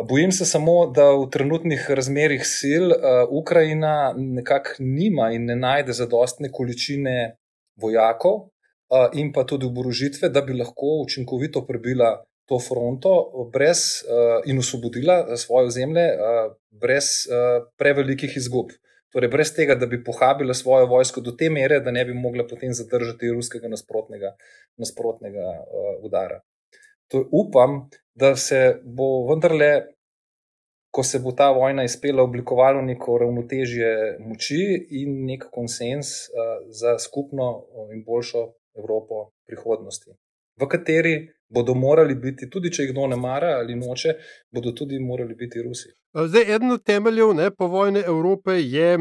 Bojim 0.03 0.31
se 0.31 0.45
samo, 0.45 0.91
da 0.91 1.11
v 1.15 1.29
trenutnih 1.31 1.85
razmerih 1.89 2.41
sil 2.57 2.91
uh, 2.91 2.97
Ukrajina 3.31 4.13
nekako 4.17 4.69
nima 4.79 5.29
in 5.31 5.45
ne 5.45 5.55
najde 5.55 5.93
zadostne 5.93 6.51
količine 6.51 7.37
vojakov 7.79 8.35
uh, 8.35 9.07
in 9.13 9.31
pa 9.33 9.45
tudi 9.47 9.65
oborožitve, 9.65 10.29
da 10.29 10.41
bi 10.41 10.53
lahko 10.53 10.99
učinkovito 11.05 11.63
prebila. 11.67 12.25
To 12.45 12.59
fronto 12.61 13.11
brez, 13.53 14.03
uh, 14.05 14.43
in 14.45 14.59
osvobodila 14.61 15.37
svoje 15.37 15.71
zemlje, 15.73 16.03
uh, 16.13 16.51
brez 16.69 17.25
uh, 17.25 17.63
prevelikih 17.77 18.37
izgub. 18.37 18.69
Uh, 18.69 18.85
Torej, 19.15 19.29
brez 19.31 19.53
tega, 19.55 19.77
da 19.79 19.87
bi 19.87 20.03
pohabila 20.03 20.53
svojo 20.53 20.89
vojsko 20.91 21.21
do 21.23 21.31
te 21.39 21.47
mere, 21.49 21.79
da 21.79 21.91
ne 21.91 22.01
bi 22.05 22.13
mogla 22.13 22.43
potem 22.47 22.73
zadržati 22.75 23.29
ruskega 23.31 23.69
nasprotnega, 23.71 24.33
nasprotnega 24.75 25.45
uh, 25.63 25.85
udara. 26.03 26.41
To 27.13 27.21
upam, 27.31 27.85
da 28.11 28.33
se 28.35 28.81
bo 28.83 29.23
vendarle, 29.29 29.69
ko 30.91 31.03
se 31.03 31.21
bo 31.23 31.31
ta 31.31 31.47
vojna 31.55 31.85
izpela, 31.87 32.25
oblikovalo 32.27 32.81
neko 32.81 33.15
ravnotežje 33.23 33.93
moči 34.19 34.59
in 34.99 35.15
nek 35.29 35.47
konsens 35.47 36.11
uh, 36.27 36.67
za 36.67 36.97
skupno 36.99 37.47
in 37.95 38.03
boljšo 38.03 38.43
Evropo 38.75 39.29
prihodnosti, 39.47 40.11
v 40.59 40.67
kateri 40.67 41.15
bodo 41.49 41.73
morali 41.73 42.15
biti, 42.15 42.49
tudi 42.49 42.71
če 42.73 42.83
jih 42.83 42.91
kdo 42.93 43.07
ne 43.11 43.17
mara 43.19 43.57
ali 43.59 43.75
noče, 43.75 44.15
bodo 44.51 44.73
tudi 44.73 44.99
morali 44.99 45.35
biti 45.35 45.61
Rusi. 45.61 45.93
Zdaj, 46.15 46.55
eden 46.55 46.71
od 46.71 46.83
temeljev 46.83 47.33
ne, 47.35 47.51
povojne 47.51 48.03
Evrope 48.07 48.57
je 48.61 48.97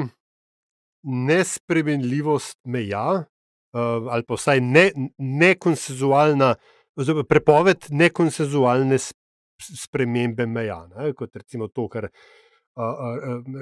nespremenljivost 1.05 2.59
meja, 2.65 3.25
ali 3.75 4.25
pa 4.27 4.39
vsaj 4.39 4.61
ne, 4.61 4.89
nekonsenzualna, 5.19 6.55
oziroma 6.97 7.27
prepoved 7.29 7.91
nekonsenzualne 7.91 8.99
spremembe 9.59 10.47
meja, 10.47 10.85
ne, 10.95 11.13
kot 11.13 11.37
recimo 11.37 11.69
to, 11.69 11.89
kar. 11.89 12.11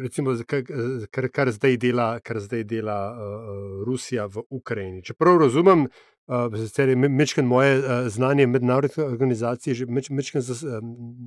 Recimo, 0.01 0.33
kar, 0.49 1.27
kar 1.29 1.51
zdaj 1.53 1.75
dela, 1.77 2.07
kar 2.25 2.39
zdaj 2.41 2.62
dela 2.65 2.95
uh, 3.12 3.83
Rusija 3.85 4.25
v 4.25 4.41
Ukrajini. 4.57 5.03
Čeprav 5.05 5.37
razumem, 5.43 5.83
Sicer 6.57 6.88
je 6.88 6.97
mečken 6.97 7.47
moje 7.47 7.83
znanje 8.11 8.47
mednarodne 8.47 9.05
organizacije 9.05 9.75
že 9.75 9.87
mečken 9.88 10.43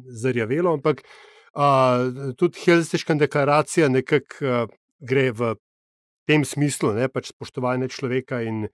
zarjavelo, 0.07 0.73
ampak 0.73 1.03
tudi 2.37 2.59
Helsinška 2.65 3.13
deklaracija 3.13 3.89
nekako 3.89 4.67
gre 4.99 5.31
v 5.31 5.55
tem 6.27 6.45
smislu, 6.45 6.93
ne, 6.95 7.07
pač 7.07 7.29
spoštovanje 7.33 7.89
človeka 7.93 8.41
in 8.41 8.65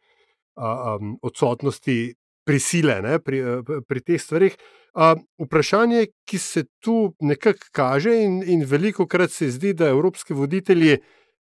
odsotnosti 1.21 2.13
prisile 2.45 3.01
ne, 3.01 3.17
pri, 3.19 3.41
pri 3.87 4.03
teh 4.05 4.21
stvarih. 4.21 4.55
Vprašanje, 5.39 6.05
ki 6.27 6.37
se 6.37 6.65
tu 6.83 7.13
nekako 7.23 7.69
kaže, 7.75 8.15
in, 8.23 8.41
in 8.43 8.65
veliko 8.67 9.07
krat 9.07 9.31
se 9.31 9.51
zdi, 9.51 9.73
da 9.73 9.91
evropski 9.91 10.35
voditelji. 10.35 10.97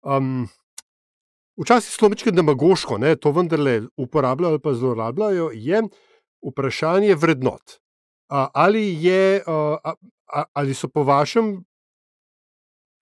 Um, 0.05 0.47
včasih 1.59 1.93
slovičke 1.93 2.31
demagoško, 2.31 2.97
ne, 2.97 3.15
to 3.15 3.31
vendarle 3.31 3.81
uporabljajo 3.97 4.51
ali 4.51 4.61
pa 4.63 4.73
zlorabljajo, 4.73 5.49
je 5.53 5.81
vprašanje 6.51 7.15
vrednot. 7.15 7.79
A, 8.29 8.47
ali, 8.53 9.03
je, 9.03 9.41
a, 9.47 9.93
a, 10.33 10.43
ali 10.53 10.73
so 10.73 10.87
po 10.87 11.03
vašem 11.03 11.63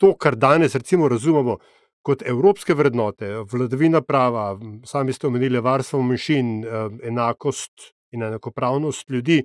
to, 0.01 0.15
kar 0.17 0.37
danes 0.37 0.75
recimo 0.75 1.09
razumemo 1.09 1.59
kot 2.07 2.23
evropske 2.23 2.75
vrednote, 2.75 3.33
vladavina 3.51 4.01
prava, 4.01 4.55
sami 4.87 5.13
ste 5.13 5.27
omenili 5.27 5.61
varstvo 5.61 6.03
manjšin, 6.03 6.65
enakost 7.03 7.91
in 8.15 8.23
enakopravnost 8.23 9.11
ljudi, 9.11 9.41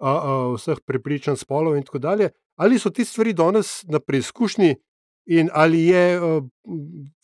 a, 0.00 0.10
a, 0.10 0.36
vseh 0.54 0.80
prepričanj 0.86 1.36
spolov 1.36 1.76
in 1.76 1.84
tako 1.84 1.98
dalje, 1.98 2.30
ali 2.56 2.78
so 2.78 2.90
ti 2.90 3.04
stvari 3.04 3.32
danes 3.36 3.82
na 3.88 4.00
preizkušnji? 4.00 4.74
In 5.26 5.50
ali 5.52 5.84
je 5.86 6.20
uh, 6.20 6.44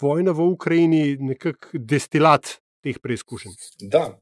vojna 0.02 0.32
v 0.32 0.46
Ukrajini 0.52 1.16
nekakšen 1.16 1.86
destilat 1.86 2.58
teh 2.84 2.98
preizkušenj? 3.02 3.54
Da, 3.90 4.18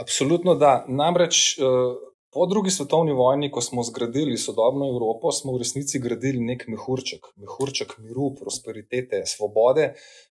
absolutno 0.00 0.54
da. 0.58 0.84
Namreč 0.88 1.58
uh, 1.58 1.94
po 2.34 2.46
drugi 2.46 2.70
svetovni 2.70 3.12
vojni, 3.12 3.50
ko 3.50 3.60
smo 3.60 3.82
zgradili 3.82 4.36
sodobno 4.36 4.88
Evropo, 4.88 5.32
smo 5.32 5.54
v 5.54 5.62
resnici 5.62 6.00
gradili 6.00 6.40
nek 6.44 6.66
mehurček, 6.68 7.30
mehurček 7.36 7.94
miru, 7.98 8.32
prosperitete, 8.40 9.22
svobode 9.26 9.92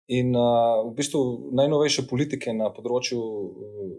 in 0.07 0.35
uh, 0.35 0.83
v 0.87 0.95
bistvu 0.97 1.53
najnovejše 1.59 2.07
politike 2.09 2.53
na 2.53 2.71
področju. 2.73 3.19
Uh, 3.19 3.93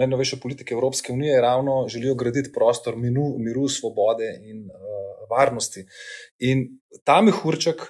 Najnovejše 0.00 0.38
politike 0.40 0.72
Evropske 0.72 1.12
unije 1.12 1.40
ravno 1.44 1.74
želijo 1.92 2.14
graditi 2.16 2.48
prostor 2.52 2.94
miru, 2.96 3.26
miru 3.36 3.66
svobode 3.68 4.30
in 4.40 4.62
uh, 4.64 4.91
varnosti. 5.32 5.86
In 6.44 6.68
ta 7.04 7.20
mehurček 7.24 7.88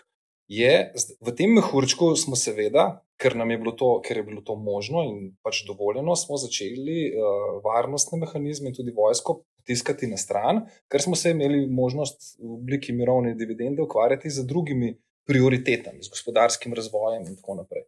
je 0.53 0.93
v 1.21 1.33
tem 1.37 1.55
mehurčku 1.57 2.13
smo 2.19 2.37
seveda, 2.37 3.03
ker 3.17 3.37
nam 3.39 3.51
je 3.51 3.59
bilo 3.63 3.73
to, 3.79 3.89
ker 4.05 4.21
je 4.21 4.27
bilo 4.27 4.43
to 4.45 4.57
možno 4.59 5.05
in 5.07 5.33
pač 5.47 5.63
dovoljeno, 5.69 6.17
smo 6.19 6.37
začeli 6.41 7.13
uh, 7.13 7.63
varnostne 7.65 8.19
mehanizme 8.21 8.73
in 8.73 8.77
tudi 8.77 8.95
vojsko 8.97 9.43
potiskati 9.63 10.11
na 10.11 10.19
stran, 10.19 10.65
ker 10.91 11.05
smo 11.05 11.17
se 11.17 11.33
imeli 11.33 11.65
možnost 11.71 12.35
v 12.41 12.59
obliki 12.59 12.93
mirovne 12.93 13.37
dividende 13.39 13.83
ukvarjati 13.83 14.31
z 14.31 14.45
drugimi 14.49 14.97
prioritetami, 15.29 16.03
z 16.03 16.11
gospodarskim 16.11 16.75
razvojem 16.75 17.29
in 17.31 17.39
tako 17.39 17.61
naprej. 17.63 17.87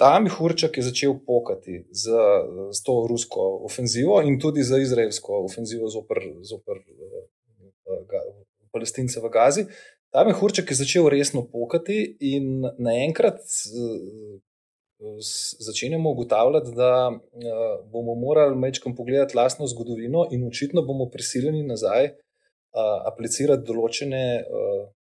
Ta 0.00 0.14
mehurček 0.24 0.78
je 0.80 0.86
začel 0.86 1.18
pokati 1.26 1.82
z, 1.92 2.20
z 2.72 2.82
to 2.86 2.94
rusko 3.04 3.50
ofenzivo 3.68 4.22
in 4.24 4.40
tudi 4.40 4.64
z 4.64 4.80
izraelsko 4.80 5.44
ofenzivo 5.44 5.92
zoper, 5.92 6.24
zoper 6.40 6.80
uh, 6.80 8.30
palestince 8.72 9.20
v 9.20 9.30
Gazi. 9.32 9.66
Ta 10.10 10.24
mehurček 10.26 10.70
je 10.70 10.76
začel 10.80 11.08
resno 11.08 11.44
pokati, 11.46 12.16
in 12.20 12.64
naenkrat 12.78 13.44
začenjamo 15.66 16.10
ugotavljati, 16.10 16.74
da 16.76 17.10
bomo 17.92 18.14
morali 18.14 18.58
mečkam 18.58 18.96
pogledati 18.96 19.36
lastno 19.36 19.66
zgodovino, 19.66 20.26
in 20.30 20.46
očitno 20.48 20.82
bomo 20.82 21.06
prisiljeni 21.10 21.62
nazaj 21.66 22.10
aplicirati 23.06 23.66
določene 23.66 24.24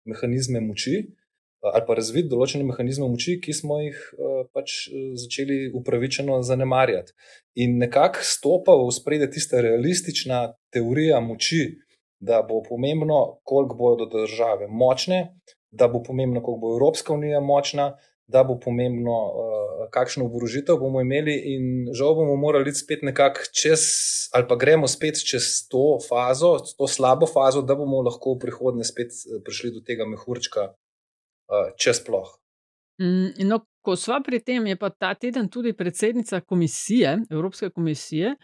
mehanizme 0.05 0.59
moči. 0.61 1.05
Ali 1.65 1.81
pa 1.87 1.95
razviti 1.97 2.29
določene 2.29 2.61
mehanizme 2.67 3.07
moči, 3.09 3.39
ki 3.41 3.53
smo 3.57 3.79
jih 3.81 3.97
pač 4.53 4.83
začeli 5.17 5.71
upravičeno 5.73 6.35
zanemarjati. 6.45 7.15
In 7.63 7.79
nekako 7.81 8.21
stopa 8.21 8.75
v 8.77 8.91
spredje 8.93 9.31
tista 9.33 9.63
realistična 9.65 10.43
teorija 10.69 11.17
moči, 11.25 11.63
da 12.25 12.41
bo 12.49 12.61
pomembno, 12.69 13.39
koliko 13.43 13.75
bodo 13.75 14.05
države 14.05 14.67
močne, 14.67 15.19
da 15.71 15.87
bo 15.87 16.03
pomembno, 16.03 16.43
koliko 16.43 16.59
bo 16.59 16.73
Evropska 16.75 17.13
unija 17.13 17.39
močna, 17.39 17.93
da 18.27 18.43
bo 18.43 18.57
pomembno, 18.59 19.11
uh, 19.11 19.89
kakšno 19.93 20.25
oborožitev 20.25 20.79
bomo 20.81 21.01
imeli, 21.01 21.35
in 21.53 21.93
žal 21.93 22.15
bomo 22.17 22.35
morali 22.41 22.73
spet 22.73 23.03
nekako 23.05 23.45
čez, 23.53 23.83
ali 24.33 24.47
pa 24.49 24.55
gremo 24.55 24.87
spet 24.89 25.21
čez 25.29 25.67
to 25.69 25.99
fazo, 26.09 26.55
to 26.77 26.87
slabo 26.87 27.29
fazo, 27.29 27.61
da 27.61 27.77
bomo 27.77 28.01
lahko 28.07 28.33
v 28.33 28.41
prihodnje 28.47 28.87
spet 28.89 29.13
eh, 29.13 29.43
prišli 29.45 29.75
do 29.77 29.83
tega 29.85 30.09
mehurčka, 30.09 30.71
uh, 30.73 31.69
če 31.77 31.93
sploh. 32.01 32.33
Mm, 33.01 33.45
no, 33.51 33.61
ko 33.85 33.95
sva 33.99 34.19
pri 34.25 34.41
tem, 34.41 34.65
je 34.67 34.77
pa 34.81 34.89
ta 34.89 35.13
teden 35.13 35.49
tudi 35.49 35.73
predsednica 35.77 36.41
komisije, 36.41 37.17
Evropske 37.31 37.69
komisije, 37.69 38.35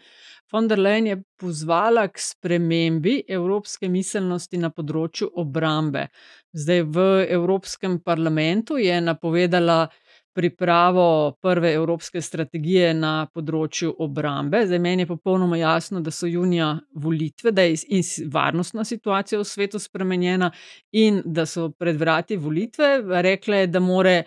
von 0.52 0.68
der 0.68 0.78
Leyen 0.78 1.06
je 1.06 1.16
pozvala 1.40 2.06
k 2.08 2.20
spremembi 2.20 3.22
evropske 3.28 3.88
miselnosti 3.88 4.60
na 4.62 4.70
področju 4.70 5.32
obrambe. 5.42 6.06
Zdaj 6.52 6.82
v 6.94 7.06
Evropskem 7.38 7.98
parlamentu 8.04 8.78
je 8.78 9.00
napovedala 9.00 9.86
pripravo 10.32 11.36
prve 11.40 11.72
evropske 11.74 12.20
strategije 12.24 12.92
na 12.96 13.26
področju 13.34 13.92
obrambe. 14.00 14.62
Zdaj 14.66 14.80
meni 14.80 15.04
je 15.04 15.10
popolnoma 15.10 15.58
jasno, 15.60 16.00
da 16.00 16.10
so 16.10 16.28
junija 16.28 16.70
volitve, 16.94 17.52
da 17.52 17.66
je 17.66 18.00
varnostna 18.32 18.84
situacija 18.88 19.40
v 19.40 19.48
svetu 19.48 19.80
spremenjena 19.82 20.50
in 20.92 21.20
da 21.24 21.44
so 21.46 21.68
pred 21.76 22.00
vrati 22.00 22.40
volitve. 22.40 22.94
Rekla 23.28 23.62
je, 23.62 23.72
da 23.74 23.80
more, 23.80 24.22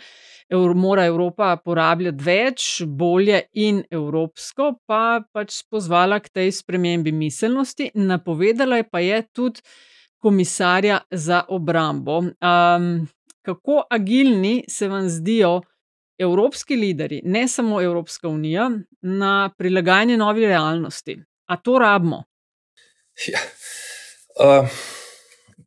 mora 0.75 1.05
Evropa 1.05 1.57
porabljati 1.57 2.23
več, 2.23 2.81
bolje 2.85 3.41
in 3.53 3.83
evropsko, 3.91 4.75
pa 4.85 5.21
pač 5.33 5.63
pozvala 5.69 6.19
k 6.19 6.29
tej 6.29 6.51
spremembi 6.51 7.11
miselnosti. 7.11 7.91
Napovedala 7.95 8.83
pa 8.83 8.99
je 8.99 9.21
tudi 9.33 9.61
komisarja 10.21 10.99
za 11.11 11.43
obrambo. 11.49 12.19
Um, 12.19 13.07
kako 13.41 13.85
agilni 13.89 14.63
se 14.67 14.87
vam 14.87 15.09
zdijo? 15.09 15.61
evropski 16.17 16.75
lideri, 16.75 17.21
ne 17.25 17.47
samo 17.47 17.81
Evropska 17.81 18.27
unija, 18.27 18.69
na 19.01 19.49
prilagajanje 19.57 20.17
novi 20.17 20.45
realnosti. 20.45 21.19
A 21.45 21.57
to 21.57 21.79
rabimo? 21.79 22.23
Ja. 23.27 23.39
Uh, 24.59 24.69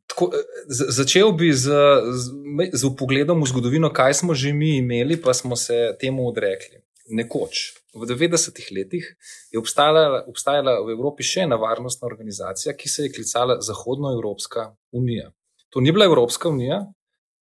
tako, 0.07 0.31
začel 0.69 1.31
bi 1.31 1.53
z, 1.53 1.71
z, 2.13 2.25
z 2.73 2.83
pogledom 2.97 3.41
v 3.43 3.49
zgodovino, 3.49 3.89
kaj 3.93 4.13
smo 4.21 4.33
že 4.33 4.53
mi 4.53 4.77
imeli, 4.77 5.17
pa 5.21 5.33
smo 5.33 5.55
se 5.55 5.95
temu 5.99 6.27
odrekli. 6.27 6.83
Nekoč, 7.09 7.73
v 7.97 8.05
90-ih 8.05 8.69
letih, 8.69 9.05
je 9.49 9.57
obstajala, 9.57 10.25
obstajala 10.29 10.77
v 10.85 10.93
Evropi 10.93 11.25
še 11.25 11.47
ena 11.47 11.57
varnostna 11.57 12.05
organizacija, 12.05 12.75
ki 12.77 12.89
se 12.89 13.07
je 13.07 13.13
klicala 13.15 13.57
Zahodnoevropska 13.65 14.69
unija. 14.93 15.31
To 15.73 15.81
ni 15.81 15.91
bila 15.91 16.05
Evropska 16.05 16.49
unija, 16.49 16.85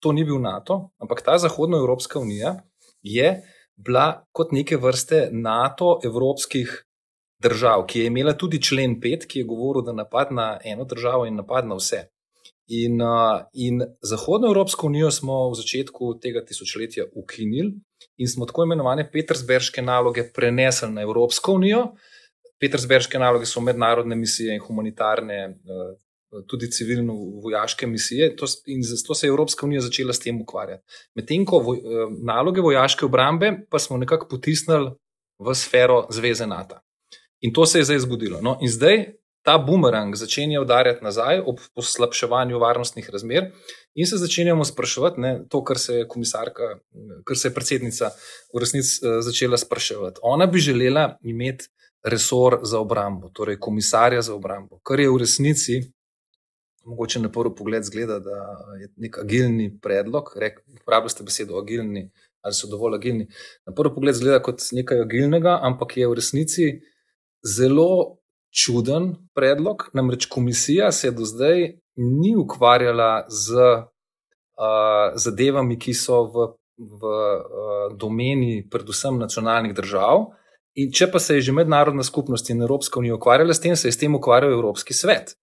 to 0.01 0.13
ni 0.13 0.25
bil 0.25 0.41
NATO, 0.41 0.89
ampak 0.97 1.21
ta 1.21 1.37
Zahodnoevropska 1.37 2.21
unija 2.21 2.57
je 3.05 3.43
bila 3.77 4.25
kot 4.33 4.53
neke 4.53 4.77
vrste 4.81 5.29
NATO 5.33 5.99
evropskih 6.05 6.85
držav, 7.43 7.85
ki 7.87 8.01
je 8.01 8.07
imela 8.11 8.33
tudi 8.33 8.63
člen 8.63 8.97
5, 9.01 9.27
ki 9.29 9.43
je 9.43 9.49
govoril, 9.49 9.85
da 9.85 9.93
napad 9.93 10.33
na 10.33 10.59
eno 10.65 10.85
državo 10.85 11.27
in 11.27 11.37
napad 11.37 11.69
na 11.69 11.77
vse. 11.79 12.09
In, 12.69 13.01
in 13.53 13.81
Zahodno 14.03 14.49
Evropsko 14.49 14.87
unijo 14.87 15.11
smo 15.11 15.51
v 15.51 15.55
začetku 15.57 16.19
tega 16.21 16.45
tisočletja 16.45 17.07
ukinili 17.17 17.73
in 18.21 18.29
smo 18.29 18.47
tako 18.47 18.67
imenovane 18.67 19.07
Petersberške 19.13 19.83
naloge 19.83 20.27
prenesli 20.35 20.91
na 20.93 21.03
Evropsko 21.03 21.55
unijo. 21.57 21.87
Petersberške 22.61 23.19
naloge 23.19 23.47
so 23.47 23.61
mednarodne 23.65 24.17
misije 24.17 24.55
in 24.55 24.61
humanitarne 24.61 25.57
tudi 26.47 26.71
civilno-vojaške 26.71 27.87
misije, 27.87 28.37
in 28.67 28.83
zato 28.83 29.15
se 29.15 29.27
je 29.27 29.29
Evropska 29.29 29.67
unija 29.67 29.81
začela 29.81 30.13
s 30.13 30.21
tem 30.21 30.41
ukvarjati. 30.43 30.85
Medtem 31.15 31.45
ko 31.45 31.57
eh, 31.57 31.79
naloge 32.25 32.61
vojaške 32.61 33.07
obrambe 33.07 33.53
pa 33.71 33.79
smo 33.79 33.97
nekako 33.97 34.29
potisnili 34.29 34.91
v 35.39 35.55
sfero 35.55 36.07
Zveze 36.11 36.47
NATO. 36.47 36.81
In 37.41 37.53
to 37.53 37.67
se 37.67 37.79
je 37.79 37.85
zdaj 37.85 37.99
zgodilo. 37.99 38.41
No, 38.43 38.59
in 38.61 38.69
zdaj 38.69 39.07
ta 39.49 39.57
bumerang 39.59 40.17
začenja 40.17 40.61
udarjati 40.61 41.05
nazaj 41.05 41.41
ob 41.41 41.63
poslabševanju 41.75 42.59
varnostnih 42.61 43.09
razmer, 43.13 43.47
in 43.97 44.07
se 44.07 44.21
začenjamo 44.21 44.65
spraševati, 44.69 45.21
ne, 45.25 45.33
to, 45.49 45.63
kar 45.65 45.81
se 45.81 46.03
je 46.03 46.09
komisarka, 46.09 46.75
kar 47.25 47.37
se 47.37 47.49
je 47.49 47.55
predsednica 47.55 48.11
v 48.55 48.61
resnici 48.61 49.01
eh, 49.01 49.23
začela 49.25 49.57
spraševati. 49.57 50.21
Ona 50.23 50.47
bi 50.47 50.61
želela 50.61 51.07
imeti 51.23 51.71
resor 52.05 52.61
za 52.63 52.81
obrambo, 52.81 53.33
torej 53.35 53.57
komisarja 53.59 54.21
za 54.23 54.35
obrambo, 54.35 54.83
kar 54.85 55.01
je 55.01 55.09
v 55.11 55.23
resnici 55.25 55.81
mogoče 56.89 57.21
na 57.21 57.33
prvi 57.33 57.55
pogled 57.57 57.85
zgleda, 57.85 58.19
da 58.19 58.37
je 58.81 58.89
nek 58.97 59.19
agilni 59.19 59.71
predlog. 59.83 60.31
Pravili 60.87 61.11
ste 61.11 61.25
besedo 61.25 61.59
agilni, 61.59 62.11
ali 62.41 62.55
so 62.55 62.69
dovolj 62.69 62.97
agilni. 62.97 63.27
Na 63.67 63.75
prvi 63.75 63.95
pogled 63.95 64.17
zgleda 64.17 64.43
kot 64.43 64.63
nekaj 64.73 65.03
agilnega, 65.05 65.59
ampak 65.63 65.97
je 65.97 66.09
v 66.09 66.17
resnici 66.17 66.71
zelo 67.45 68.18
čuden 68.55 69.15
predlog. 69.35 69.91
Namreč 69.95 70.27
komisija 70.27 70.93
se 70.93 71.11
do 71.11 71.25
zdaj 71.25 71.79
ni 71.97 72.37
ukvarjala 72.37 73.27
z 73.29 73.55
uh, 73.59 75.15
zadevami, 75.15 75.79
ki 75.79 75.95
so 75.95 76.23
v, 76.25 76.49
v 76.79 77.13
uh, 77.13 77.97
domeni, 77.97 78.63
predvsem 78.71 79.19
nacionalnih 79.19 79.75
držav. 79.75 80.31
In 80.79 80.93
če 80.95 81.11
pa 81.11 81.19
se 81.19 81.35
je 81.35 81.49
že 81.49 81.53
mednarodna 81.53 82.03
skupnost 82.03 82.51
in 82.51 82.63
Evropska 82.63 83.01
unija 83.01 83.17
ukvarjala 83.19 83.55
s 83.55 83.61
tem, 83.61 83.77
se 83.77 83.89
je 83.89 83.93
s 83.93 83.99
tem 83.99 84.15
ukvarjal 84.15 84.53
Evropski 84.53 84.95
svet 84.95 85.35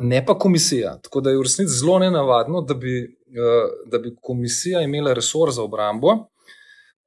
ne 0.00 0.26
pa 0.26 0.38
komisija. 0.38 0.98
Tako 1.02 1.20
da 1.20 1.30
je 1.30 1.38
v 1.38 1.42
resnici 1.42 1.72
zelo 1.72 1.98
nenavadno, 1.98 2.60
da 2.60 2.74
bi, 2.74 3.18
da 3.86 3.98
bi 3.98 4.16
komisija 4.22 4.82
imela 4.82 5.12
resor 5.12 5.50
za 5.50 5.62
obrambo. 5.62 6.08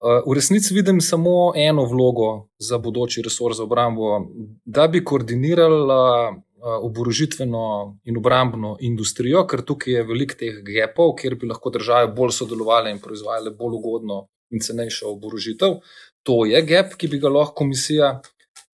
V 0.02 0.34
resnici 0.36 0.76
vidim 0.76 1.02
samo 1.02 1.54
eno 1.56 1.86
vlogo 1.86 2.50
za 2.60 2.78
bodoči 2.78 3.22
resor 3.26 3.54
za 3.58 3.64
obrambo, 3.64 4.20
da 4.66 4.88
bi 4.88 5.04
koordinirala 5.04 6.36
oborožitveno 6.82 7.98
in 8.06 8.18
obrambno 8.18 8.78
industrijo, 8.82 9.46
ker 9.48 9.62
tukaj 9.66 9.94
je 9.94 10.04
veliko 10.04 10.38
teh 10.40 10.62
gepov, 10.66 11.16
kjer 11.18 11.36
bi 11.36 11.50
lahko 11.50 11.70
države 11.74 12.12
bolj 12.14 12.34
sodelovali 12.38 12.92
in 12.92 13.00
proizvajale 13.00 13.54
bolj 13.58 13.78
ugodno 13.78 14.28
in 14.52 14.62
cenejšo 14.62 15.12
oborožitev. 15.16 15.80
To 16.28 16.46
je 16.46 16.62
gep, 16.62 16.96
ki 16.98 17.08
bi 17.08 17.20
ga 17.24 17.30
lahko 17.30 17.56
komisija 17.64 18.18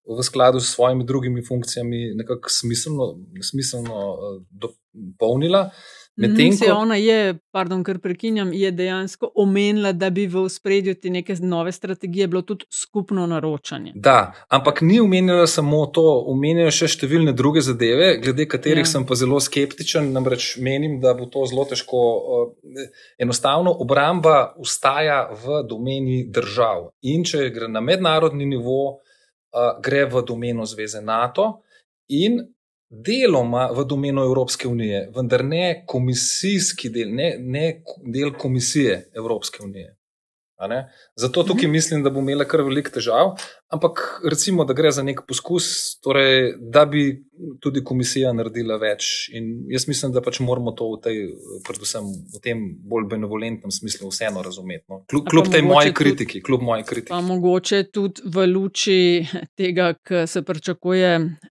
v 0.04 0.22
skladu 0.22 0.60
s 0.60 0.74
svojimi 0.74 1.04
drugimi 1.04 1.44
funkcijami 1.44 2.14
nekako 2.14 2.48
smiselno, 2.48 3.14
smiselno 3.42 4.00
uh, 4.12 4.42
dopolnila. 4.50 5.70
Medtem 6.16 6.52
ko 6.58 6.74
ona 6.78 6.94
je, 6.94 7.34
pardon, 7.50 7.80
ker 7.82 7.98
prekinjam, 7.98 8.52
je 8.54 8.70
dejansko 8.70 9.32
omenila, 9.42 9.90
da 9.92 10.10
bi 10.14 10.28
v 10.30 10.44
spredju 10.48 10.94
te 10.94 11.10
neke 11.10 11.34
nove 11.42 11.72
strategije 11.72 12.28
bilo 12.30 12.42
tudi 12.42 12.68
skupno 12.70 13.26
naročanje. 13.26 13.92
Da, 13.94 14.32
ampak 14.48 14.82
ni 14.86 15.00
omenila 15.00 15.46
samo 15.50 15.86
to, 15.86 16.04
omenjajo 16.30 16.70
še 16.70 16.90
številne 16.94 17.34
druge 17.34 17.64
zadeve, 17.66 18.12
glede 18.22 18.46
katerih 18.46 18.84
ja. 18.84 18.92
sem 18.92 19.06
pa 19.06 19.18
zelo 19.18 19.40
skeptičen. 19.42 20.12
Namreč 20.14 20.54
menim, 20.62 21.00
da 21.02 21.16
bo 21.18 21.26
to 21.26 21.46
zelo 21.50 21.66
težko. 21.66 22.04
Uh, 22.14 22.86
enostavno, 23.18 23.74
obramba 23.82 24.54
ustaja 24.62 25.24
v 25.34 25.64
domeni 25.66 26.22
držav. 26.30 26.92
In 27.10 27.26
če 27.26 27.48
gre 27.54 27.66
na 27.70 27.82
mednarodni 27.82 28.46
nivo, 28.46 29.00
gre 29.82 30.04
v 30.10 30.22
domeno 30.26 30.66
Zveze 30.66 31.02
NATO 31.02 31.62
in 32.08 32.40
deloma 33.02 33.70
v 33.72 33.84
domeno 33.84 34.24
Evropske 34.24 34.68
unije, 34.68 35.08
vendar 35.16 35.44
ne 35.44 35.84
komisijski 35.86 36.90
del, 36.90 37.14
ne, 37.14 37.34
ne 37.38 37.82
del 38.14 38.32
komisije 38.38 39.10
Evropske 39.16 39.62
unije. 39.64 39.96
Zato 41.16 41.42
tukaj 41.42 41.66
mhm. 41.66 41.72
mislim, 41.72 42.02
da 42.02 42.10
bo 42.10 42.20
imela 42.20 42.44
kar 42.44 42.62
veliko 42.62 42.90
težav, 42.94 43.34
ampak 43.68 44.20
recimo, 44.30 44.64
da 44.64 44.74
gre 44.74 44.90
za 44.94 45.02
nek 45.02 45.24
poskus, 45.28 45.98
torej, 46.00 46.54
da 46.58 46.84
bi 46.86 47.24
tudi 47.60 47.82
komisija 47.84 48.32
naredila 48.32 48.76
več. 48.78 49.28
In 49.34 49.66
jaz 49.72 49.88
mislim, 49.90 50.12
da 50.14 50.22
pač 50.22 50.38
moramo 50.44 50.72
to 50.78 50.86
v, 50.92 51.00
tej, 51.02 51.18
predvsem 51.66 52.06
v 52.34 52.40
tem 52.42 52.62
bolj 52.86 53.08
benevolentnem 53.10 53.72
smislu 53.74 54.10
vseeno 54.12 54.42
razumeti. 54.44 54.84
No. 54.92 55.00
Kljub, 55.10 55.26
kljub 55.32 55.50
tej 55.50 55.64
moji 55.66 55.94
kritiki, 55.96 56.42
kljub 56.44 56.62
moji 56.62 56.86
kritiki. 56.86 57.10
Pa 57.10 57.20
mogoče 57.24 57.82
tudi 57.90 58.22
v 58.24 58.46
luči 58.52 58.98
tega, 59.58 59.92
ki 59.98 60.24
se 60.30 60.44
pričakuje 60.46 61.10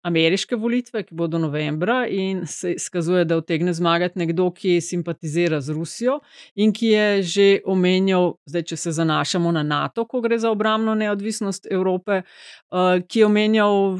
ameriške 0.08 0.60
volitve, 0.62 1.04
ki 1.08 1.18
bodo 1.18 1.42
novembra 1.42 2.04
in 2.08 2.46
se 2.48 2.76
izkazuje, 2.78 3.26
da 3.26 3.40
utegne 3.42 3.74
zmagati 3.74 4.22
nekdo, 4.22 4.52
ki 4.54 4.78
simpatizira 4.82 5.62
z 5.62 5.74
Rusijo 5.74 6.20
in 6.56 6.74
ki 6.74 6.94
je 6.94 7.10
že 7.32 7.50
omenjal, 7.66 8.36
zdaj 8.50 8.70
če 8.72 8.78
se 8.78 8.91
zanašamo 8.92 9.52
na 9.52 9.64
NATO, 9.64 10.06
ko 10.08 10.22
gre 10.22 10.40
za 10.40 10.52
obramno 10.52 10.96
neodvisnost 10.96 11.68
Evrope, 11.72 12.22
uh, 12.22 13.00
ki 13.08 13.20
je 13.20 13.26
omenjal, 13.26 14.00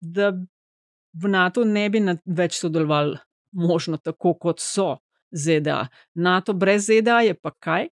da 0.00 0.32
v 1.12 1.28
NATO 1.28 1.64
ne 1.64 1.88
bi 1.90 2.02
več 2.26 2.58
sodelovali, 2.58 3.18
možno 3.52 3.96
tako, 3.96 4.34
kot 4.34 4.60
so 4.60 4.96
ZDA. 5.30 5.86
NATO 6.14 6.52
brez 6.52 6.86
ZDA 6.86 7.20
je 7.28 7.34
pa 7.34 7.50
kaj? 7.50 7.88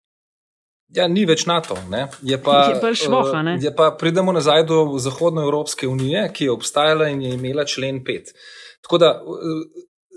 Ja, 0.95 1.05
ni 1.07 1.25
več 1.29 1.45
NATO. 1.45 1.77
Ne? 1.89 2.07
Je 2.25 2.39
pa, 2.41 2.63
je 2.73 2.79
pa 2.81 2.93
švoha. 2.97 3.43
Uh, 3.43 3.57
je 3.61 3.71
pa 3.75 3.91
pridemo 3.99 4.33
nazaj 4.33 4.65
do 4.65 4.79
Zahodnoevropske 4.97 5.87
unije, 5.87 6.25
ki 6.33 6.49
je 6.49 6.55
obstajala 6.55 7.11
in 7.13 7.21
je 7.21 7.35
imela 7.37 7.65
člen 7.65 8.01
5. 8.05 8.33
Tako 8.81 8.97
da 8.97 9.11
uh, 9.21 9.61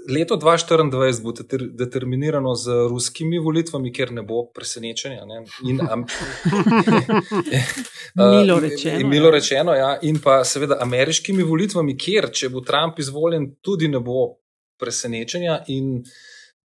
leto 0.08 0.36
2024 0.36 1.22
bo 1.22 1.32
determinirano 1.72 2.54
z 2.54 2.70
ruskimi 2.90 3.38
volitvami, 3.38 3.92
ker 3.92 4.12
ne 4.12 4.22
bo 4.22 4.46
presenečenja. 4.54 5.24
Ne? 5.24 5.44
In, 5.68 5.80
um, 5.80 6.04
milo 8.40 8.58
rečeno. 8.60 9.00
In, 9.00 9.08
milo 9.08 9.30
rečeno 9.30 9.74
ja. 9.74 9.98
in 10.02 10.20
pa 10.20 10.44
seveda 10.44 10.78
ameriškimi 10.80 11.42
volitvami, 11.42 11.96
kjer, 11.98 12.30
če 12.32 12.48
bo 12.48 12.60
Trump 12.60 12.98
izvoljen, 12.98 13.54
tudi 13.60 13.88
ne 13.88 14.00
bo 14.00 14.26
presenečenja. 14.80 15.62
In 15.74 16.02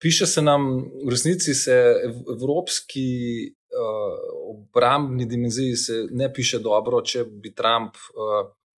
piše 0.00 0.26
se 0.26 0.42
nam, 0.42 0.68
v 1.06 1.10
resnici 1.10 1.54
se 1.54 1.76
evropski 2.34 3.08
obrambni 4.50 5.26
dimenziji 5.26 5.76
se 5.76 6.06
ne 6.10 6.32
piše 6.32 6.58
dobro, 6.58 7.02
če 7.02 7.24
bi 7.24 7.54
Trump 7.54 7.94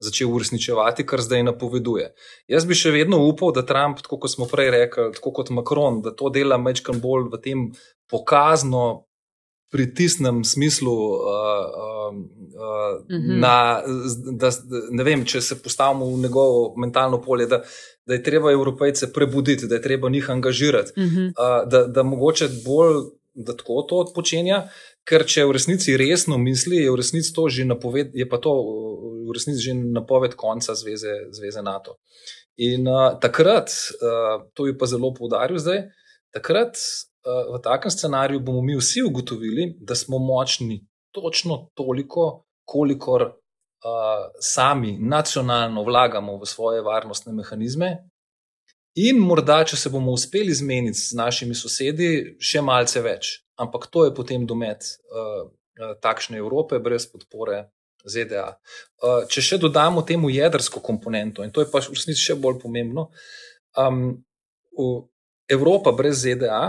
začel 0.03 0.33
uresničevati, 0.35 1.07
kar 1.07 1.23
zdaj 1.23 1.43
napoveduje. 1.47 2.11
Jaz 2.51 2.67
bi 2.67 2.77
še 2.79 2.91
vedno 2.95 3.23
upal, 3.29 3.55
da 3.55 3.65
Trump, 3.67 4.03
tako 4.03 4.19
kot 4.25 4.35
smo 4.35 4.49
prej 4.51 4.73
rekli, 4.75 5.09
tako 5.17 5.33
kot 5.38 5.55
Macron, 5.55 6.03
da 6.03 6.15
to 6.15 6.31
dela 6.35 6.59
mečkam 6.59 7.01
bolj 7.01 7.31
v 7.33 7.43
tem 7.43 7.65
pokazno. 8.11 9.07
Pritisnem 9.73 10.43
smislu, 10.45 10.93
uh, 10.93 11.21
uh, 11.25 12.09
uh, 12.12 12.99
mm 13.09 13.17
-hmm. 13.17 13.38
na, 13.41 13.81
da, 14.37 14.51
ne 14.91 15.05
vem, 15.05 15.25
če 15.25 15.41
se 15.41 15.57
postavimo 15.62 16.11
v 16.11 16.19
njegovo 16.21 16.75
mentalno 16.77 17.23
polje, 17.23 17.47
da, 17.47 17.62
da 18.07 18.15
je 18.15 18.23
treba 18.23 18.53
evropejce 18.53 19.12
prebuditi, 19.12 19.67
da 19.67 19.75
je 19.75 19.83
treba 19.83 20.11
njih 20.11 20.31
angažirati, 20.31 20.93
mm 20.97 21.03
-hmm. 21.03 21.29
uh, 21.29 21.71
da, 21.71 21.87
da 21.87 22.03
mogoče 22.03 22.49
bolj, 22.67 23.01
da 23.35 23.57
tako 23.57 23.83
to 23.88 24.01
odpočenja, 24.05 24.66
ker 25.09 25.25
če 25.27 25.47
v 25.49 25.57
resnici 25.57 25.97
resno 25.97 26.38
misli, 26.38 26.83
je 26.85 26.90
v 26.92 26.99
resnici 27.01 27.33
to 27.35 27.49
že 27.49 27.64
napoved, 27.64 28.12
je 28.14 28.27
pa 28.29 28.38
to 28.38 28.53
v 29.29 29.35
resnici 29.35 29.64
že 29.64 29.75
napoved 29.75 30.37
konca 30.37 30.75
zveze, 30.77 31.33
zveze 31.33 31.62
NATO. 31.62 31.97
In 32.61 32.87
uh, 32.88 33.16
takrat, 33.21 33.73
uh, 33.97 34.45
to 34.53 34.68
je 34.68 34.77
pa 34.77 34.87
zelo 34.87 35.14
poudaril 35.16 35.59
zdaj, 35.59 35.88
takrat 36.35 36.77
uh, 36.77 37.57
v 37.57 37.61
takem 37.64 37.90
scenariju 37.90 38.45
bomo 38.45 38.61
mi 38.61 38.77
vsi 38.77 39.03
ugotovili, 39.09 39.73
da 39.81 39.97
smo 39.97 40.21
močni 40.21 40.83
točno 41.12 41.73
toliko, 41.75 42.45
kolikor 42.64 43.23
uh, 43.23 44.29
sami 44.40 44.99
nacionalno 45.01 45.83
vlagamo 45.83 46.37
v 46.37 46.47
svoje 46.47 46.83
varnostne 46.85 47.33
mehanizme. 47.33 48.12
In 49.01 49.23
morda, 49.25 49.63
če 49.65 49.79
se 49.81 49.91
bomo 49.93 50.13
uspeli 50.13 50.53
zmeniti 50.53 51.01
z 51.01 51.17
našimi 51.17 51.55
sosedi, 51.57 52.37
še 52.37 52.61
malce 52.61 53.01
več. 53.01 53.39
Ampak 53.57 53.87
to 53.93 54.05
je 54.05 54.13
potem 54.13 54.45
domet 54.49 54.85
uh, 54.85 55.47
takšne 56.05 56.37
Evrope, 56.37 56.77
brez 56.83 57.07
podpore 57.09 57.71
ZDA. 58.05 58.51
Uh, 59.01 59.23
če 59.33 59.45
še 59.45 59.59
dodamo 59.63 60.05
temu 60.05 60.29
jedrsko 60.33 60.83
komponento, 60.85 61.41
in 61.41 61.55
to 61.55 61.65
je 61.65 61.71
pa 61.73 61.81
v 61.81 61.97
resnici 61.97 62.21
še 62.21 62.37
bolj 62.37 62.61
pomembno, 62.61 63.09
um, 63.81 64.13
Evropa 65.49 65.93
brez 65.97 66.21
ZDA, 66.27 66.61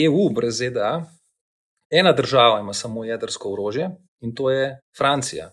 EU 0.00 0.30
brez 0.32 0.62
ZDA, 0.62 0.94
ena 1.92 2.12
država 2.16 2.62
ima 2.64 2.72
samo 2.72 3.04
jedrsko 3.04 3.52
orožje 3.52 3.90
in 4.24 4.32
to 4.34 4.48
je 4.50 4.72
Francija. 4.96 5.50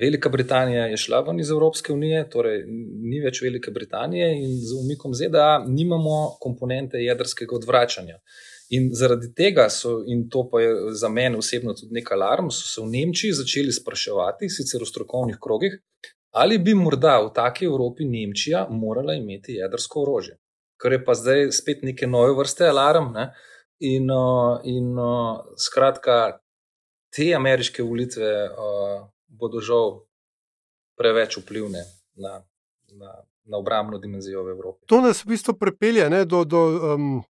Velika 0.00 0.28
Britanija 0.28 0.86
je 0.86 0.96
šla 0.96 1.20
ven 1.20 1.40
iz 1.40 1.50
Evropske 1.50 1.92
unije, 1.92 2.22
torej 2.30 2.62
ni 3.10 3.20
več 3.20 3.42
Velike 3.42 3.70
Britanije, 3.70 4.30
in 4.42 4.54
z 4.56 4.78
umikom 4.84 5.14
ZDA 5.14 5.64
nimamo 5.66 6.38
komponente 6.40 7.02
jedrskega 7.04 7.56
odvračanja. 7.56 8.16
In 8.76 8.88
zaradi 8.94 9.32
tega 9.36 9.66
so, 9.68 9.98
in 10.06 10.28
to 10.30 10.46
pa 10.50 10.62
je 10.62 10.72
za 11.02 11.08
mene 11.08 11.38
osebno 11.38 11.74
tudi 11.74 11.98
nek 11.98 12.12
alarm, 12.16 12.48
so 12.54 12.68
se 12.70 12.80
v 12.80 12.88
Nemčiji 12.94 13.36
začeli 13.42 13.74
spraševati, 13.76 14.48
sicer 14.48 14.80
v 14.80 14.88
strokovnih 14.88 15.40
krogih, 15.42 15.76
ali 16.32 16.58
bi 16.58 16.74
morda 16.78 17.18
v 17.20 17.32
taki 17.34 17.66
Evropi 17.66 18.06
Nemčija 18.08 18.66
morala 18.70 19.18
imeti 19.18 19.58
jedrsko 19.58 20.04
orožje. 20.06 20.38
Kar 20.80 20.94
je 20.96 21.04
pa 21.04 21.14
zdaj 21.18 21.50
spet 21.52 21.82
neke 21.84 22.06
nove 22.06 22.32
vrste 22.38 22.70
alarm. 22.70 23.12
Ne? 23.12 23.32
In, 23.84 24.08
in 24.64 24.94
skratka, 25.58 26.38
te 27.12 27.34
ameriške 27.34 27.82
volitve 27.82 28.30
bodo 29.40 29.60
žal 29.64 30.02
preveč 31.00 31.38
vplivne 31.40 31.80
na, 32.20 32.42
na, 32.92 33.12
na 33.48 33.56
obrambno 33.56 33.98
dimenzijo 33.98 34.44
v 34.44 34.54
Evropi. 34.56 34.86
To 34.86 35.00
nas 35.00 35.24
v 35.24 35.32
bistvu 35.32 35.56
pripelje 35.56 36.10
ne, 36.12 36.24
do, 36.28 36.44
do 36.44 36.60
um, 36.94 37.22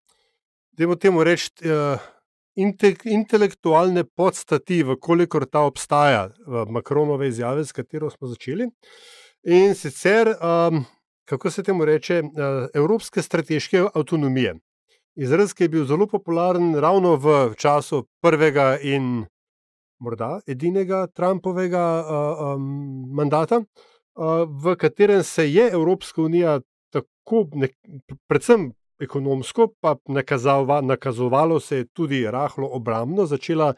temu 0.98 1.24
reči, 1.24 1.52
uh, 1.70 2.00
inte, 2.58 2.94
intelektualne 3.04 4.04
podstati, 4.04 4.82
kolikor 5.00 5.46
ta 5.46 5.62
obstaja, 5.68 6.28
v 6.46 6.66
Makronove 6.70 7.28
izjave, 7.28 7.64
s 7.64 7.72
katero 7.72 8.10
smo 8.10 8.28
začeli. 8.28 8.66
In 9.46 9.74
sicer, 9.74 10.34
um, 10.34 10.82
kako 11.24 11.50
se 11.50 11.62
temu 11.62 11.84
reče, 11.84 12.22
uh, 12.26 12.66
evropske 12.74 13.22
strateške 13.22 13.86
avtonomije. 13.94 14.58
Izraz, 15.20 15.52
ki 15.54 15.64
je 15.64 15.68
bil 15.68 15.86
zelo 15.86 16.06
popularen 16.06 16.74
ravno 16.80 17.16
v 17.16 17.54
času 17.58 18.04
prvega 18.22 18.78
in 18.82 19.26
morda 20.00 20.40
edinega 20.46 21.06
Trumpovega 21.06 21.84
uh, 22.00 22.42
um, 22.54 22.66
mandata, 23.14 23.60
uh, 23.60 24.44
v 24.48 24.76
katerem 24.76 25.22
se 25.22 25.46
je 25.52 25.70
Evropska 25.72 26.22
unija 26.22 26.60
tako, 26.90 27.46
ne, 27.54 27.68
predvsem 28.28 28.70
ekonomsko, 29.00 29.68
pa 29.80 29.96
nakazava, 30.08 30.80
nakazovalo 30.80 31.60
se 31.60 31.76
je 31.76 31.86
tudi 31.86 32.24
rahlo 32.30 32.68
obrambno, 32.72 33.26
začela 33.26 33.74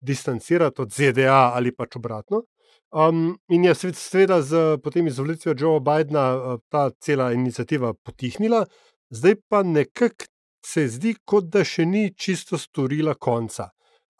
distancirati 0.00 0.82
od 0.82 0.92
ZDA 0.92 1.52
ali 1.54 1.74
pač 1.74 1.96
obratno. 1.96 2.44
Um, 2.90 3.38
in 3.48 3.64
je 3.64 3.74
seveda 3.74 4.42
z 4.42 4.78
potem 4.82 5.06
izvolitvijo 5.06 5.54
Joea 5.58 5.80
Bidna 5.80 6.58
ta 6.68 6.90
cela 6.90 7.32
inicijativa 7.32 7.94
potihnila, 7.94 8.64
zdaj 9.10 9.34
pa 9.48 9.62
nekako 9.62 10.26
se 10.66 10.88
zdi, 10.88 11.14
kot 11.24 11.44
da 11.44 11.64
še 11.64 11.86
ni 11.86 12.10
čisto 12.14 12.58
storila 12.58 13.14
konca. 13.14 13.70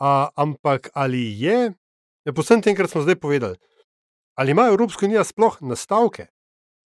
A, 0.00 0.28
ampak 0.34 0.90
ali 0.94 1.40
je, 1.40 1.72
je 2.24 2.32
posebno 2.32 2.64
tem, 2.64 2.76
kar 2.76 2.88
smo 2.88 3.02
zdaj 3.04 3.20
povedali, 3.20 3.56
ali 4.34 4.50
ima 4.50 4.68
Evropska 4.68 5.06
unija 5.06 5.24
sploh 5.24 5.58
nastavke 5.60 6.26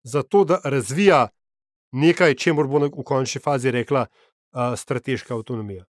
za 0.04 0.24
to, 0.24 0.44
da 0.44 0.62
razvija 0.64 1.28
nekaj, 1.92 2.36
čemu 2.36 2.68
bo 2.68 2.80
v 2.80 3.04
končni 3.04 3.42
fazi 3.42 3.72
rekla 3.72 4.06
uh, 4.06 4.78
strateška 4.78 5.34
avtonomija? 5.34 5.86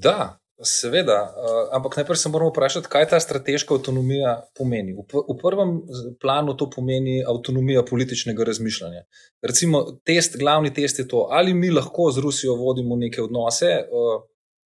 Da, 0.00 0.38
seveda, 0.62 1.34
ampak 1.72 1.96
najprej 1.96 2.16
se 2.16 2.28
moramo 2.28 2.50
vprašati, 2.50 2.88
kaj 2.88 3.08
ta 3.08 3.20
strateška 3.20 3.74
avtonomija 3.74 4.34
pomeni. 4.56 4.92
V, 4.92 5.36
prvem 5.42 5.80
planu 6.20 6.56
to 6.56 6.70
pomeni 6.70 7.24
avtonomija 7.28 7.84
političnega 7.84 8.44
razmišljanja. 8.44 9.04
Recimo, 9.42 9.84
test, 10.04 10.38
glavni 10.38 10.74
test 10.74 10.98
je 10.98 11.08
to, 11.08 11.28
ali 11.30 11.54
mi 11.54 11.70
lahko 11.70 12.10
z 12.10 12.24
Rusijo 12.24 12.54
vodimo 12.54 12.96
neke 12.96 13.22
odnose. 13.22 13.82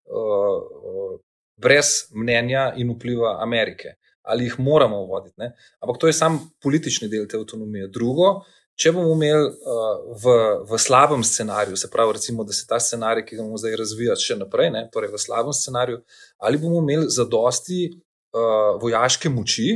Uh, 0.09 1.19
brez 1.59 2.09
mnenja 2.15 2.73
in 2.77 2.93
vpliva 2.95 3.39
Amerike. 3.43 3.97
Ali 4.23 4.45
jih 4.45 4.59
moramo 4.61 5.05
voditi. 5.07 5.35
Ne? 5.39 5.53
Ampak 5.81 5.99
to 5.99 6.07
je 6.07 6.13
samo 6.13 6.41
politični 6.63 7.09
del 7.09 7.27
te 7.29 7.39
avtonomije. 7.39 7.89
Drugo, 7.89 8.43
če 8.79 8.93
bomo 8.95 9.15
imeli 9.17 9.49
uh, 9.49 9.87
v, 10.23 10.35
v 10.69 10.79
slabem 10.79 11.25
scenariju, 11.25 11.77
se 11.77 11.91
pravi, 11.91 12.15
recimo, 12.19 12.45
da 12.45 12.55
se 12.55 12.67
ta 12.69 12.79
scenarij, 12.81 13.25
ki 13.27 13.39
ga 13.39 13.47
bomo 13.47 13.59
zdaj 13.59 13.79
razvijali, 13.81 14.23
še 14.23 14.37
naprej, 14.39 14.71
ne? 14.75 14.85
torej 14.93 15.11
v 15.15 15.23
slabem 15.23 15.57
scenariju, 15.57 16.03
ali 16.45 16.61
bomo 16.63 16.83
imeli 16.85 17.09
zadosti 17.11 17.89
uh, 17.89 18.77
vojaške 18.83 19.33
moči, 19.33 19.73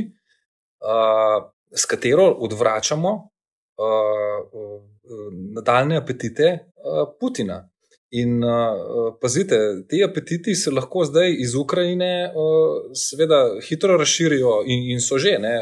uh, 0.85 1.41
s 1.73 1.89
katero 1.89 2.29
odvračamo 2.45 3.13
uh, 3.17 4.39
uh, 4.53 4.81
nadaljne 5.57 5.97
apetite 5.97 6.53
uh, 6.53 7.07
Putina. 7.19 7.63
In 8.13 8.43
uh, 8.43 9.15
pazite, 9.21 9.57
ti 9.89 10.03
apetiti 10.05 10.53
se 10.55 10.71
lahko 10.71 11.01
zdaj 11.09 11.31
iz 11.41 11.55
Ukrajine, 11.57 12.29
uh, 12.29 12.91
seveda, 12.93 13.39
hitro 13.65 13.95
razširijo 13.97 14.59
in, 14.69 14.83
in 14.93 15.01
so 15.01 15.17
že 15.17 15.39
ne, 15.41 15.53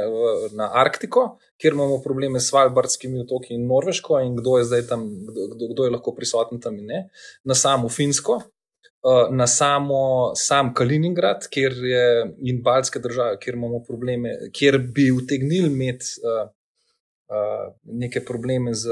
na 0.59 0.67
Arktiko, 0.81 1.23
kjer 1.61 1.77
imamo 1.77 2.01
probleme 2.03 2.41
s 2.43 2.49
Svalbardskimi 2.51 3.23
otoki 3.23 3.55
in 3.55 3.63
Norveško, 3.71 4.19
in 4.27 4.35
kdo 4.35 4.57
je 4.59 4.67
zdaj 4.67 4.83
tam, 4.89 5.07
kdo, 5.31 5.71
kdo 5.71 5.87
je 5.87 5.95
lahko 5.95 6.11
prisoten 6.17 6.59
tam 6.59 6.75
in 6.75 6.91
ne, 6.91 7.01
na 7.47 7.55
samo 7.55 7.89
Finsko, 7.89 8.41
uh, 8.43 9.23
na 9.31 9.47
samo 9.47 10.03
sam 10.35 10.73
Kaliningrad, 10.75 11.47
kjer 11.47 11.79
je 11.93 12.05
in 12.51 12.59
Balske 12.63 12.99
države, 12.99 13.39
kjer 13.39 13.55
imamo 13.55 13.79
probleme, 13.87 14.35
kjer 14.51 14.81
bi 14.91 15.07
utegnili 15.15 15.71
imeti 15.71 16.19
uh, 16.19 16.49
uh, 17.31 17.69
neke 17.83 18.25
probleme 18.27 18.73
z 18.73 18.91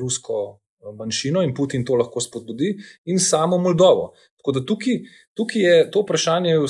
rusko 0.00 0.60
manjšino 0.92 1.42
in 1.42 1.54
Putin 1.54 1.84
to 1.84 1.94
lahko 1.94 2.20
spodbudi, 2.20 2.74
in 3.04 3.18
samo 3.18 3.58
Moldovo. 3.58 4.12
Tako 4.44 4.52
da 4.52 4.60
tukaj, 4.66 4.98
tukaj 5.34 5.62
je 5.62 5.90
to 5.90 6.02
vprašanje 6.02 6.58
o 6.58 6.66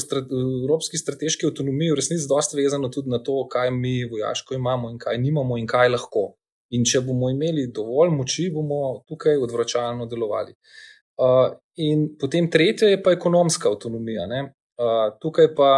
evropski 0.63 0.99
strateški 0.99 1.47
avtonomiji 1.47 1.91
v 1.91 1.97
resnici 1.99 2.29
dosta 2.31 2.57
vezano 2.57 2.89
tudi 2.89 3.11
na 3.11 3.19
to, 3.19 3.49
kaj 3.51 3.71
mi 3.71 4.05
vojaško 4.05 4.55
imamo 4.55 4.91
in 4.91 4.99
kaj 4.99 5.19
nimamo 5.19 5.59
in 5.59 5.67
kaj 5.67 5.89
lahko. 5.89 6.37
In 6.71 6.85
če 6.85 7.01
bomo 7.01 7.31
imeli 7.31 7.67
dovolj 7.75 8.15
moči, 8.15 8.47
bomo 8.55 9.03
tukaj 9.09 9.43
odvračalno 9.43 10.07
delovali. 10.07 10.55
Uh, 11.19 11.51
in 11.77 12.09
potem 12.19 12.47
tretje 12.51 12.95
je 12.95 13.03
pa 13.03 13.13
ekonomska 13.13 13.69
avtonomija. 13.69 14.29
Uh, 14.31 15.11
tukaj 15.21 15.51
pa 15.59 15.75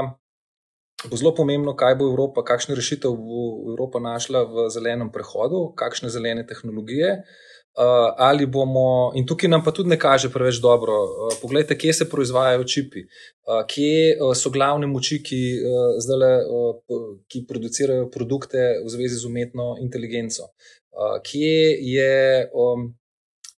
bo 1.09 1.17
zelo 1.17 1.33
pomembno, 1.35 1.73
kaj 1.77 1.97
bo 1.97 2.13
Evropa, 2.13 2.45
kakšne 2.45 2.77
rešitev 2.77 3.17
bo 3.17 3.49
Evropa 3.73 4.01
našla 4.05 4.45
v 4.45 4.69
zelenem 4.69 5.09
prehodu, 5.13 5.71
kakšne 5.77 6.13
zelene 6.13 6.45
tehnologije. 6.47 7.13
Uh, 7.17 7.56
Uh, 7.77 8.15
ali 8.17 8.47
bomo, 8.49 9.13
in 9.21 9.27
tukaj 9.29 9.51
nam 9.53 9.61
pa 9.65 9.69
tudi 9.69 9.91
ne 9.93 9.99
kaže 10.01 10.31
preveč 10.33 10.63
dobro, 10.65 10.95
uh, 10.97 11.35
poglejte, 11.43 11.77
kje 11.77 11.93
se 11.93 12.07
proizvajajo 12.09 12.65
čipi, 12.65 13.03
uh, 13.05 13.67
kje 13.69 14.15
uh, 14.17 14.33
so 14.33 14.49
glavne 14.55 14.89
moči, 14.89 15.19
ki, 15.21 15.41
uh, 15.61 15.99
zdale, 16.01 16.31
uh, 16.49 17.03
ki 17.29 17.45
producirajo 17.45 18.09
produkte 18.15 18.65
v 18.81 18.95
zvezi 18.95 19.21
z 19.21 19.29
umetno 19.29 19.75
inteligenco, 19.85 20.49
uh, 20.49 21.19
kje, 21.21 21.77
je, 21.91 22.17
um, 22.57 22.89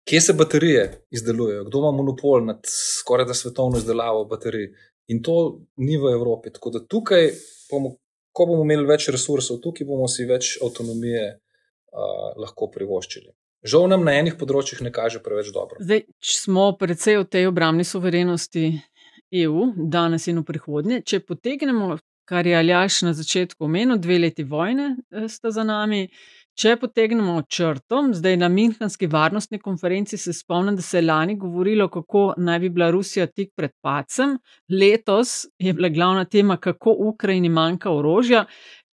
kje 0.10 0.26
se 0.26 0.34
baterije 0.34 0.90
izdelujejo, 1.14 1.70
kdo 1.70 1.86
ima 1.86 1.94
monopol 2.02 2.42
nad 2.50 2.66
skoraj 2.66 3.30
da 3.30 3.38
svetovno 3.38 3.78
izdelavo 3.78 4.26
baterij. 4.26 4.72
In 5.14 5.22
to 5.24 5.60
ni 5.78 6.02
v 6.02 6.18
Evropi. 6.18 6.50
Tako 6.52 6.74
da 6.74 6.82
tukaj, 6.82 7.36
bomo, 7.70 8.00
ko 8.34 8.50
bomo 8.50 8.66
imeli 8.66 8.90
več 8.90 9.12
resursov, 9.14 9.62
tukaj 9.62 9.86
bomo 9.86 10.10
si 10.10 10.26
več 10.26 10.56
avtonomije 10.58 11.28
uh, 11.38 12.32
lahko 12.42 12.74
privoščili. 12.74 13.30
Žal 13.68 13.90
nam 13.92 14.06
na 14.08 14.16
enih 14.22 14.38
področjih 14.40 14.80
ne 14.86 14.94
kaže 14.96 15.20
preveč 15.24 15.52
dobro. 15.56 15.82
Zdaj 15.84 16.06
smo 16.24 16.72
predvsej 16.80 17.20
v 17.20 17.28
tej 17.28 17.50
obramni 17.50 17.84
suverenosti 17.88 18.70
EU, 19.44 19.72
danes 19.76 20.28
in 20.32 20.40
v 20.40 20.48
prihodnje. 20.48 21.02
Če 21.04 21.20
potegnemo, 21.28 21.98
kar 22.28 22.48
je 22.48 22.56
Aljaš 22.56 23.02
na 23.08 23.14
začetku 23.18 23.68
omenil, 23.68 24.00
dve 24.00 24.22
leti 24.24 24.48
vojne 24.48 24.96
sta 25.28 25.52
za 25.52 25.68
nami. 25.68 26.08
Če 26.58 26.74
potegnemo 26.82 27.36
črto, 27.54 28.00
zdaj 28.18 28.40
na 28.42 28.48
Münchenski 28.50 29.06
varnostni 29.12 29.60
konferenci 29.62 30.18
se 30.18 30.34
spomnim, 30.34 30.80
da 30.80 30.82
se 30.82 30.98
je 30.98 31.06
lani 31.06 31.36
govorilo, 31.38 31.86
kako 31.94 32.32
naj 32.42 32.64
bi 32.64 32.72
bila 32.74 32.88
Rusija 32.90 33.28
tik 33.28 33.52
pred 33.56 33.76
pacem, 33.84 34.40
letos 34.74 35.44
je 35.62 35.76
bila 35.78 35.92
glavna 35.94 36.26
tema, 36.26 36.58
kako 36.58 36.96
Ukrajini 37.12 37.52
manjka 37.54 37.94
orožja. 37.94 38.48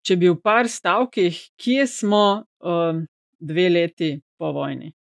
Če 0.06 0.16
bi 0.16 0.30
v 0.30 0.38
par 0.40 0.70
stavkih, 0.72 1.36
kje 1.60 1.84
smo 1.90 2.24
um, 2.64 3.04
dve 3.36 3.68
leti 3.68 4.14
po 4.40 4.52
vojni? 4.56 4.92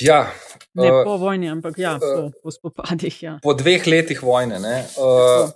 Ja, 0.00 0.32
ne 0.74 0.88
uh, 0.88 1.02
po 1.04 1.18
vojni, 1.20 1.50
ampak 1.52 1.76
ja, 1.78 1.98
po, 2.00 2.30
po 2.42 2.50
spopadih. 2.50 3.16
Ja. 3.22 3.34
Po 3.44 3.52
dveh 3.52 3.84
letih 3.84 4.22
vojne. 4.24 4.56
Uh, 4.96 5.52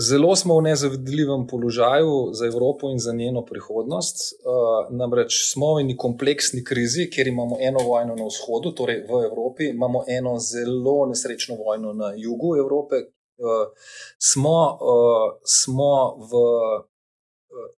zelo 0.00 0.32
smo 0.36 0.56
v 0.56 0.70
nezavidljivem 0.70 1.44
položaju 1.46 2.32
za 2.32 2.46
Evropo 2.48 2.88
in 2.90 2.98
za 2.98 3.12
njeno 3.12 3.44
prihodnost. 3.44 4.16
Uh, 4.40 4.88
namreč 4.96 5.36
smo 5.52 5.74
v 5.76 5.84
eni 5.84 5.96
kompleksni 5.96 6.64
krizi, 6.64 7.10
kjer 7.12 7.28
imamo 7.28 7.60
eno 7.60 7.84
vojno 7.84 8.16
na 8.16 8.24
vzhodu, 8.24 8.72
torej 8.72 9.04
v 9.04 9.22
Evropi, 9.28 9.68
imamo 9.76 10.04
eno 10.08 10.38
zelo 10.40 11.06
nesrečno 11.12 11.60
vojno 11.60 11.92
na 11.92 12.14
jugu 12.16 12.56
Evrope. 12.56 13.04
Uh, 13.36 13.68
smo, 14.16 14.58
uh, 14.80 15.28
smo 15.44 16.16
v, 16.24 16.42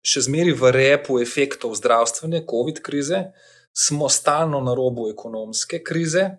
še 0.07 0.29
zmeraj 0.31 0.55
v 0.63 0.75
repu 0.79 1.19
efektov 1.19 1.75
zdravstvene 1.75 2.47
COVID 2.47 2.87
krize. 2.87 3.27
Uh, 3.27 3.57
smo 3.77 4.09
stalno 4.09 4.61
na 4.61 4.75
robu 4.75 5.09
ekonomske 5.11 5.83
krize, 5.83 6.31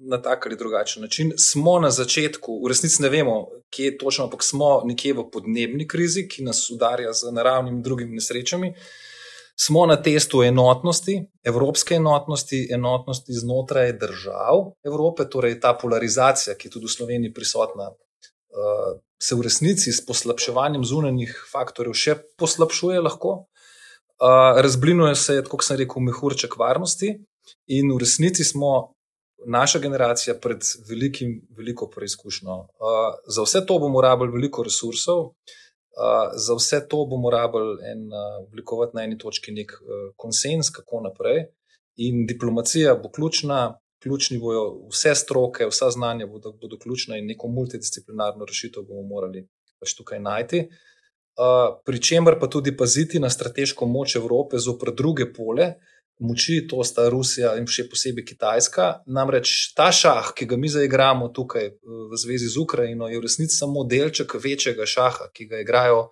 na 0.00 0.22
tak 0.22 0.46
ali 0.46 0.56
drugačen 0.56 1.02
način. 1.02 1.32
Smo 1.36 1.78
na 1.80 1.90
začetku, 1.90 2.60
v 2.64 2.68
resnici 2.68 3.02
ne 3.02 3.08
vemo, 3.08 3.48
kje 3.70 3.84
je 3.84 3.98
točno, 3.98 4.24
ampak 4.24 4.42
smo 4.42 4.82
nekje 4.84 5.12
v 5.14 5.26
podnebni 5.32 5.88
krizi, 5.88 6.28
ki 6.28 6.44
nas 6.44 6.70
udarja 6.70 7.12
z 7.12 7.32
naravnimi 7.32 7.76
in 7.76 7.82
drugimi 7.82 8.14
nesrečami. 8.14 8.74
Smo 9.60 9.86
na 9.86 10.02
testu 10.02 10.42
enotnosti, 10.42 11.18
evropske 11.44 11.94
enotnosti, 11.94 12.68
enotnosti 12.72 13.32
znotraj 13.32 13.92
držav 13.92 14.72
Evrope, 14.84 15.28
torej 15.28 15.60
ta 15.60 15.74
polarizacija, 15.82 16.56
ki 16.56 16.68
je 16.68 16.72
tudi 16.72 16.88
v 16.88 16.94
Sloveniji 16.94 17.34
prisotna, 17.34 17.90
uh, 17.90 18.96
se 19.20 19.36
v 19.36 19.44
resnici 19.44 19.92
s 19.92 20.00
poslabševanjem 20.06 20.84
zunanjih 20.84 21.34
faktorjev 21.52 21.92
še 21.92 22.16
poslabšuje 22.40 23.02
lahko 23.04 23.34
razblinuje 24.62 25.14
se, 25.14 25.42
kot 25.48 25.64
sem 25.64 25.78
rekel, 25.80 26.02
mehurček 26.04 26.56
varnosti, 26.58 27.14
in 27.72 27.92
v 27.94 27.98
resnici 28.02 28.44
smo, 28.44 28.92
naša 29.46 29.78
generacija, 29.80 30.34
pred 30.36 30.64
velikim, 30.88 31.40
veliko 31.56 31.88
preizkušnjo. 31.88 32.52
Uh, 32.52 33.14
za 33.26 33.42
vse 33.42 33.64
to 33.66 33.78
bomo 33.78 34.00
rabili 34.04 34.32
veliko 34.32 34.62
resursov, 34.62 35.30
uh, 35.30 36.34
za 36.36 36.54
vse 36.58 36.82
to 36.88 37.06
bomo 37.08 37.30
rabili 37.30 37.78
en, 37.92 38.02
uh, 38.12 38.44
oblikovati 38.44 38.96
na 38.96 39.06
eni 39.08 39.18
točki 39.18 39.54
nek 39.56 39.72
uh, 39.72 40.10
konsens, 40.16 40.68
kako 40.70 41.00
naprej. 41.08 41.46
In 41.96 42.26
diplomacija 42.26 42.94
bo 43.00 43.08
ključna, 43.08 43.78
ključni 44.02 44.38
bojo 44.38 44.66
vse 44.92 45.14
stroke, 45.14 45.66
vsa 45.72 45.90
znanja 45.90 46.26
bodo, 46.26 46.52
bodo 46.52 46.76
ključna 46.78 47.16
in 47.16 47.26
neko 47.26 47.48
multidisciplinarno 47.48 48.44
rešitev 48.44 48.84
bomo 48.84 49.08
morali 49.08 49.46
pač 49.80 49.96
tukaj 49.96 50.20
najti. 50.20 50.66
Uh, 50.68 50.90
pri 51.86 52.00
čemer 52.02 52.38
pa 52.40 52.48
tudi 52.48 52.76
paziti 52.76 53.20
na 53.20 53.30
strateško 53.30 53.86
moč 53.86 54.16
Evrope 54.16 54.58
zopr 54.58 54.94
druge 54.96 55.32
pole 55.32 55.74
moči, 56.20 56.66
to 56.68 56.84
sta 56.84 57.08
Rusija 57.08 57.54
in 57.58 57.66
še 57.66 57.86
posebej 57.90 58.26
Kitajska. 58.28 58.88
Namreč 59.08 59.72
ta 59.76 59.88
šah, 59.92 60.34
ki 60.36 60.46
ga 60.50 60.58
mi 60.60 60.68
zdaj 60.68 60.86
igramo 60.86 61.30
tukaj 61.34 61.72
v 61.80 62.20
zvezi 62.20 62.50
z 62.52 62.60
Ukrajino, 62.60 63.08
je 63.08 63.18
v 63.18 63.24
resnici 63.24 63.56
samo 63.56 63.86
delček 63.88 64.36
večjega 64.36 64.86
šaha, 64.86 65.30
ki 65.34 65.48
ga 65.50 65.64
igrajo. 65.64 66.10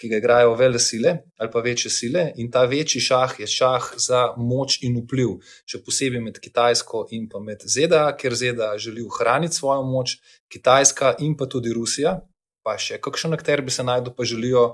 Ki 0.00 0.08
ga 0.08 0.16
igrajo 0.16 0.54
vele 0.56 0.78
sile 0.80 1.10
ali 1.36 1.50
pa 1.52 1.60
večje 1.60 1.90
sile, 1.92 2.22
in 2.40 2.48
ta 2.48 2.62
večji 2.64 3.02
šah 3.04 3.34
je 3.42 3.46
šah 3.46 3.90
za 4.00 4.20
moč 4.40 4.78
in 4.80 4.94
vpliv, 5.02 5.34
še 5.68 5.82
posebej 5.84 6.22
med 6.24 6.40
Kitajsko 6.40 7.02
in 7.12 7.26
pa 7.28 7.36
med 7.44 7.60
ZDA, 7.68 8.06
ker 8.16 8.32
ZDA 8.32 8.70
želi 8.80 9.04
ohraniti 9.04 9.60
svojo 9.60 9.84
moč, 9.84 10.16
Kitajska 10.48 11.18
in 11.20 11.36
pa 11.36 11.44
tudi 11.52 11.74
Rusija, 11.76 12.16
pa 12.62 12.76
še 12.78 13.00
kakšen 13.02 13.34
akter 13.36 13.62
bi 13.64 13.72
se 13.74 13.84
najdel, 13.86 14.14
pa 14.16 14.26
želijo 14.28 14.64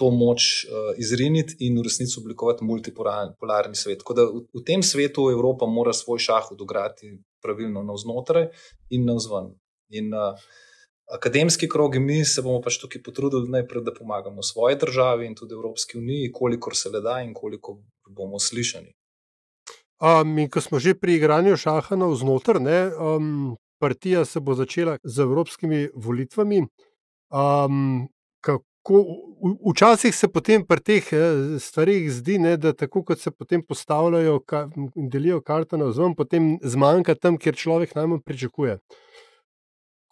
to 0.00 0.10
moč 0.10 0.64
uh, 0.64 0.92
izriniti 0.98 1.56
in 1.66 1.78
v 1.78 1.84
resnici 1.86 2.18
oblikovati 2.20 2.66
multipolarni 2.66 3.78
svet. 3.78 4.00
Tako 4.02 4.16
da 4.18 4.26
v, 4.30 4.44
v 4.54 4.64
tem 4.66 4.82
svetu 4.82 5.28
Evropa 5.30 5.68
mora 5.70 5.92
svoj 5.94 6.22
šah 6.24 6.50
odigrati 6.56 7.14
pravilno 7.44 7.84
navznotraj 7.86 8.48
in 8.90 9.06
navzven. 9.06 9.52
In 9.94 10.10
uh, 10.16 10.40
akademski 11.14 11.68
krogi, 11.68 12.00
mi 12.00 12.24
se 12.24 12.42
bomo 12.42 12.62
pač 12.64 12.80
tukaj 12.82 13.02
potrudili 13.04 13.50
najprej, 13.54 13.84
da 13.86 13.94
pomagamo 13.94 14.42
svoji 14.42 14.80
državi 14.80 15.26
in 15.26 15.36
tudi 15.38 15.54
Evropski 15.54 15.98
uniji, 15.98 16.32
kolikor 16.32 16.76
se 16.76 16.90
le 16.90 17.04
da 17.04 17.20
in 17.22 17.34
koliko 17.34 17.78
bomo 18.08 18.40
slišani. 18.40 18.94
Um, 20.02 20.38
in 20.38 20.50
ko 20.50 20.60
smo 20.60 20.78
že 20.82 20.96
pri 20.98 21.14
igranju 21.20 21.56
šaha 21.56 21.96
navznotraj, 21.96 22.90
um, 22.98 23.54
partija 23.78 24.24
se 24.24 24.40
bo 24.40 24.54
začela 24.54 24.98
z 25.04 25.22
evropskimi 25.22 25.88
volitvami. 25.94 26.64
Um, 27.34 28.08
kako, 28.40 29.04
včasih 29.70 30.14
se 30.14 30.28
potem 30.28 30.62
pri 30.66 30.80
teh 30.80 31.06
eh, 31.12 31.58
stvarih 31.58 32.06
zdi, 32.12 32.38
ne, 32.38 32.56
da 32.56 32.72
tako 32.72 33.02
kot 33.02 33.18
se 33.18 33.30
potem 33.30 33.62
postavljajo 33.66 34.38
in 34.94 35.08
delijo 35.10 35.40
karte 35.42 35.76
na 35.76 35.88
vzven, 35.90 36.14
potem 36.14 36.58
zmanjka 36.62 37.14
tam, 37.14 37.38
kjer 37.38 37.56
človek 37.56 37.94
najmanj 37.94 38.20
pričakuje. 38.22 38.78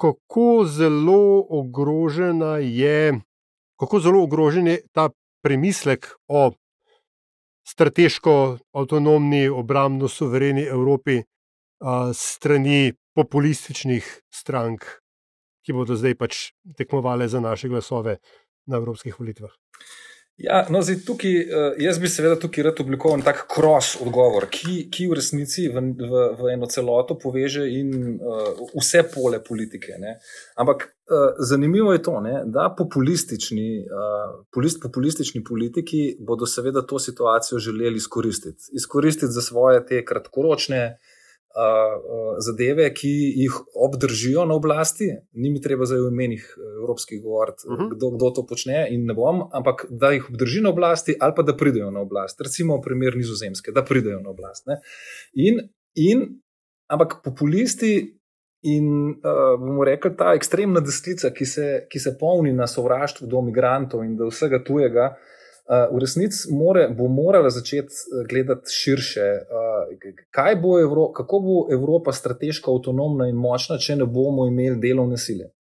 Kako 0.00 0.64
zelo 0.66 1.46
ogrožena 1.48 2.56
je, 2.58 3.20
kako 3.78 4.00
zelo 4.00 4.22
ogrožen 4.22 4.66
je 4.66 4.80
ta 4.92 5.11
premislek 5.44 6.08
o 6.28 6.50
strateško 7.68 8.58
avtonomni, 8.74 9.46
obrambno 9.48 10.08
suvereni 10.08 10.66
Evropi 10.66 11.20
uh, 11.20 12.11
strani 12.14 12.92
populističnih 13.14 14.20
strank 14.35 15.02
ki 15.66 15.77
bodo 15.77 15.96
zdaj 15.96 16.18
pač 16.18 16.44
tekmovali 16.79 17.29
za 17.29 17.40
naše 17.40 17.68
glasove 17.68 18.18
na 18.66 18.77
evropskih 18.77 19.18
volitvah. 19.20 19.53
Ja, 20.40 20.62
no, 20.72 20.81
zdaj, 20.83 20.96
tukaj, 21.07 21.35
eh, 21.40 21.75
jaz 21.85 21.98
bi 22.01 22.09
seveda 22.09 22.38
tukaj 22.40 22.64
rad 22.64 22.81
oblikoval 22.81 23.20
tak 23.22 23.44
kros 23.53 23.92
odgovor, 24.01 24.46
ki, 24.51 24.88
ki 24.90 25.07
v 25.11 25.18
resnici 25.18 25.66
v, 25.68 25.83
v, 25.98 26.22
v 26.38 26.55
eno 26.55 26.66
celoto 26.66 27.18
poveže 27.20 27.66
in 27.68 28.16
uh, 28.16 28.62
vse 28.72 29.05
pole 29.12 29.42
politike. 29.44 29.98
Ne. 30.01 30.16
Ampak 30.57 30.88
uh, 30.88 31.37
zanimivo 31.38 31.92
je 31.92 32.03
to, 32.03 32.16
ne, 32.25 32.35
da 32.48 32.70
populistični, 32.79 33.85
uh, 33.85 34.42
populist, 34.48 34.81
populistični 34.83 35.44
politiki 35.44 36.16
bodo 36.18 36.48
seveda 36.48 36.83
to 36.83 36.98
situacijo 36.98 37.61
želeli 37.61 38.01
izkoristiti. 38.01 38.72
Izkoristiti 38.72 39.33
za 39.33 39.44
svoje 39.44 39.85
te 39.87 40.01
kratkoročne 40.05 40.85
uh, 40.88 41.12
zadeve, 42.38 42.87
ki 42.95 43.11
jih 43.43 43.57
obdržijo 43.75 44.45
na 44.45 44.55
oblasti. 44.55 45.09
Ni 45.33 45.51
mi 45.51 45.61
treba 45.61 45.87
zdaj 45.88 46.01
v 46.01 46.12
imenih 46.12 46.47
evropskih 46.81 47.23
govoriti, 47.23 47.67
uh 47.67 47.73
mhm. 47.73 47.83
-huh. 47.83 47.97
kdo, 47.97 48.11
kdo 48.11 48.31
to 48.31 48.47
počne 48.47 48.87
in 48.91 49.05
ne 49.07 49.15
bom, 49.15 49.43
ampak 49.53 49.87
da 49.91 50.11
jih 50.11 50.31
obdrži 50.31 50.61
na 50.61 50.71
oblasti 50.71 51.17
ali 51.21 51.33
pa 51.37 51.43
da 51.43 51.57
pridejo 51.57 51.91
na 51.91 52.01
oblast. 52.01 52.41
Recimo 52.41 52.81
primer 52.81 53.17
Nizozemske, 53.17 53.73
da 53.73 53.85
pridejo 53.85 54.21
na 54.21 54.31
oblast. 54.31 54.67
In, 55.35 55.61
in, 55.95 56.41
ampak 56.88 57.21
populisti. 57.25 58.19
In 58.65 59.09
uh, 59.11 59.59
bomo 59.59 59.85
rekli, 59.85 60.17
ta 60.17 60.35
ekstremna 60.35 60.81
desnica, 60.81 61.31
ki 61.31 61.47
se, 61.47 61.87
ki 61.91 61.99
se 61.99 62.17
polni 62.21 62.53
na 62.53 62.67
sovraštvo 62.67 63.27
do 63.27 63.38
imigrantov 63.38 64.05
in 64.05 64.17
do 64.17 64.29
vsega 64.31 64.62
tujega, 64.65 65.09
uh, 65.11 65.32
v 65.94 65.98
resnici 65.98 66.51
more, 66.51 66.88
bo 66.98 67.09
morala 67.09 67.51
začeti 67.51 67.94
eh, 67.94 68.27
gledati 68.29 68.70
širše, 68.70 69.27
bo 70.62 70.81
Evro, 70.81 71.12
kako 71.12 71.40
bo 71.40 71.57
Evropa 71.72 72.12
strateško 72.12 72.75
avtonomna 72.75 73.29
in 73.29 73.37
močna, 73.37 73.79
če 73.79 73.96
ne 73.96 74.07
bomo 74.07 74.46
imeli 74.46 74.81
delovne 74.81 75.16
sile. 75.16 75.53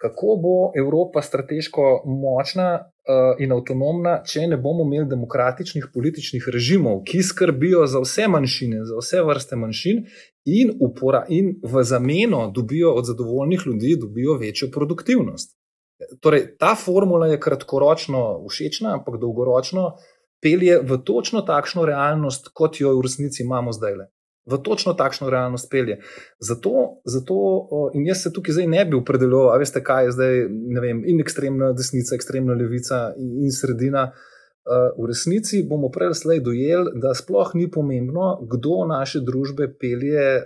Kako 0.00 0.36
bo 0.42 0.56
Evropa 0.76 1.22
strateško 1.22 2.02
močna 2.04 2.90
in 3.38 3.52
avtonomna, 3.52 4.18
če 4.26 4.46
ne 4.48 4.56
bomo 4.60 4.84
imeli 4.84 5.06
demokratičnih 5.08 5.86
političnih 5.94 6.48
režimov, 6.52 7.02
ki 7.08 7.22
skrbijo 7.22 7.86
za 7.86 8.00
vse 8.00 8.26
manjšine, 8.28 8.82
za 8.88 8.98
vse 9.00 9.22
vrste 9.24 9.56
manjšin 9.60 10.02
in, 10.44 10.74
upora, 10.80 11.24
in 11.28 11.54
v 11.62 11.84
zameno 11.84 12.50
dobijo 12.50 12.92
od 12.98 13.06
zadovoljnih 13.06 13.64
ljudi 13.66 13.94
večjo 14.40 14.68
produktivnost. 14.72 15.54
Torej, 16.20 16.56
ta 16.58 16.74
formula 16.74 17.26
je 17.26 17.40
kratkoročno 17.40 18.44
všečna, 18.48 18.94
ampak 18.98 19.20
dolgoročno 19.20 19.94
pelje 20.42 20.80
v 20.84 20.98
točno 21.04 21.40
takšno 21.40 21.86
realnost, 21.88 22.50
kot 22.52 22.80
jo 22.80 22.92
v 22.98 23.06
resnici 23.06 23.42
imamo 23.42 23.72
zdaj. 23.72 23.94
v 24.46 24.58
točno 24.60 24.92
takšno 24.92 25.30
realnost 25.30 25.70
pelje. 25.70 25.98
Zato, 26.40 27.00
zato 27.04 27.34
in 27.94 28.06
jaz 28.06 28.22
se 28.22 28.32
tukaj 28.32 28.52
zdaj 28.52 28.66
ne 28.66 28.84
bi 28.84 28.96
opredelil, 28.96 29.48
a 29.48 29.56
veste, 29.56 29.80
kaj 29.82 30.04
je 30.04 30.12
zdaj, 30.12 30.40
ne 30.50 30.80
vem, 30.80 31.02
in 31.08 31.20
ekstremna 31.20 31.72
desnica, 31.72 32.14
ekstremna 32.14 32.52
levica 32.54 33.14
in, 33.16 33.44
in 33.48 33.52
sredina. 33.52 34.10
V 34.96 35.06
resnici 35.08 35.62
bomo 35.68 35.90
prej 35.92 36.14
slej 36.16 36.40
dojeli, 36.40 36.94
da 37.00 37.12
sploh 37.14 37.50
ni 37.54 37.70
pomembno, 37.70 38.38
kdo 38.48 38.86
naše 38.88 39.20
družbe 39.20 39.68
pelje 39.80 40.40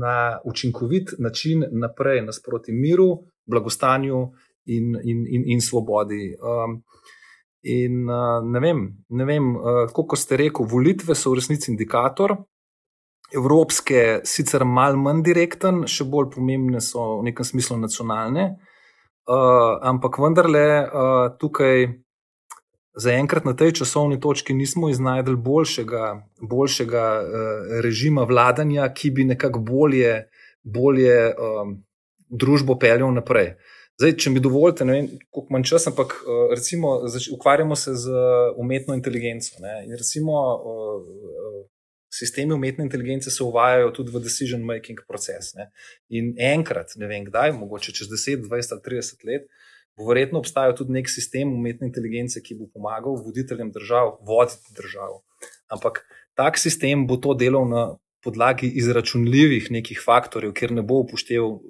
na 0.00 0.38
učinkovit 0.44 1.16
način 1.18 1.64
naprej, 1.70 2.22
nasproti 2.24 2.72
miru, 2.72 3.24
blagostanju 3.46 4.30
in, 4.68 4.94
in, 5.02 5.24
in, 5.26 5.48
in 5.56 5.64
svobodi. 5.64 6.34
In 7.68 8.04
ne 8.04 8.60
vem, 8.62 8.84
ne 9.08 9.24
vem 9.26 9.50
kot 9.92 10.14
ste 10.20 10.38
rekel, 10.38 10.68
volitve 10.70 11.16
so 11.18 11.32
v 11.32 11.40
resnici 11.40 11.72
indikator, 11.72 12.36
evropske, 13.34 14.20
sicer 14.24 14.64
malo 14.64 14.98
manj 15.00 15.22
direkten, 15.26 15.84
še 15.88 16.06
bolj 16.08 16.32
pomembne 16.36 16.80
so 16.84 17.20
v 17.20 17.28
nekem 17.28 17.44
smislu 17.44 17.76
nacionalne, 17.80 18.50
uh, 19.28 19.76
ampak 19.84 20.18
vendarle 20.22 20.66
uh, 20.84 21.24
tukaj 21.40 21.88
zaenkrat 22.98 23.44
na 23.46 23.54
tej 23.54 23.76
časovni 23.82 24.18
točki 24.20 24.56
nismo 24.56 24.88
iznajdli 24.90 25.36
boljšega, 25.36 26.04
boljšega 26.40 27.04
uh, 27.20 27.74
režima 27.84 28.24
vladanja, 28.28 28.88
ki 28.94 29.12
bi 29.14 29.28
nekako 29.28 29.60
bolje, 29.60 30.22
bolje 30.64 31.18
um, 31.34 31.76
družbo 32.28 32.78
peljal 32.80 33.12
naprej. 33.12 33.54
Zdaj, 33.98 34.12
če 34.22 34.30
mi 34.30 34.38
dovolite, 34.38 34.84
ne 34.86 34.94
vem, 34.94 35.06
koliko 35.34 35.54
manj 35.54 35.64
časa, 35.72 35.90
ampak 35.90 36.12
recimo, 36.54 37.00
ukvarjamo 37.34 37.76
se 37.76 37.96
z 37.98 38.20
umetno 38.62 38.94
inteligenco. 38.94 39.58
In 39.58 39.96
recimo, 39.98 40.42
sistemi 42.14 42.54
umetne 42.54 42.84
inteligence 42.86 43.30
se 43.30 43.42
uvajajo 43.42 43.90
tudi 43.90 44.14
v 44.14 44.22
decision 44.22 44.62
making 44.62 45.02
proces. 45.08 45.50
Ne? 45.58 45.70
In 46.14 46.30
enkrat, 46.38 46.94
ne 46.96 47.10
vem 47.10 47.26
kdaj, 47.26 47.52
mogoče 47.58 47.92
čez 47.92 48.10
10, 48.12 48.46
20 48.46 48.76
ali 48.76 48.86
30 48.86 49.26
let, 49.26 49.50
bo 49.98 50.06
verjetno 50.06 50.38
obstajal 50.38 50.76
tudi 50.78 50.94
nek 50.94 51.10
sistem 51.10 51.50
umetne 51.54 51.90
inteligence, 51.90 52.38
ki 52.38 52.54
bo 52.54 52.70
pomagal 52.70 53.18
voditeljem 53.24 53.74
držav 53.74 54.20
voditi 54.22 54.78
državo. 54.78 55.24
Ampak 55.74 56.04
tak 56.38 56.58
sistem 56.58 57.02
bo 57.06 57.18
to 57.18 57.34
delal 57.34 57.66
na 57.66 57.88
podlagi 58.24 58.66
izračunljivih 58.80 59.70
nekih 59.70 60.00
faktorjev, 60.04 60.52
ker 60.56 60.72
ne 60.74 60.82
bo 60.82 61.02
upošteval 61.04 61.52
uh, 61.54 61.60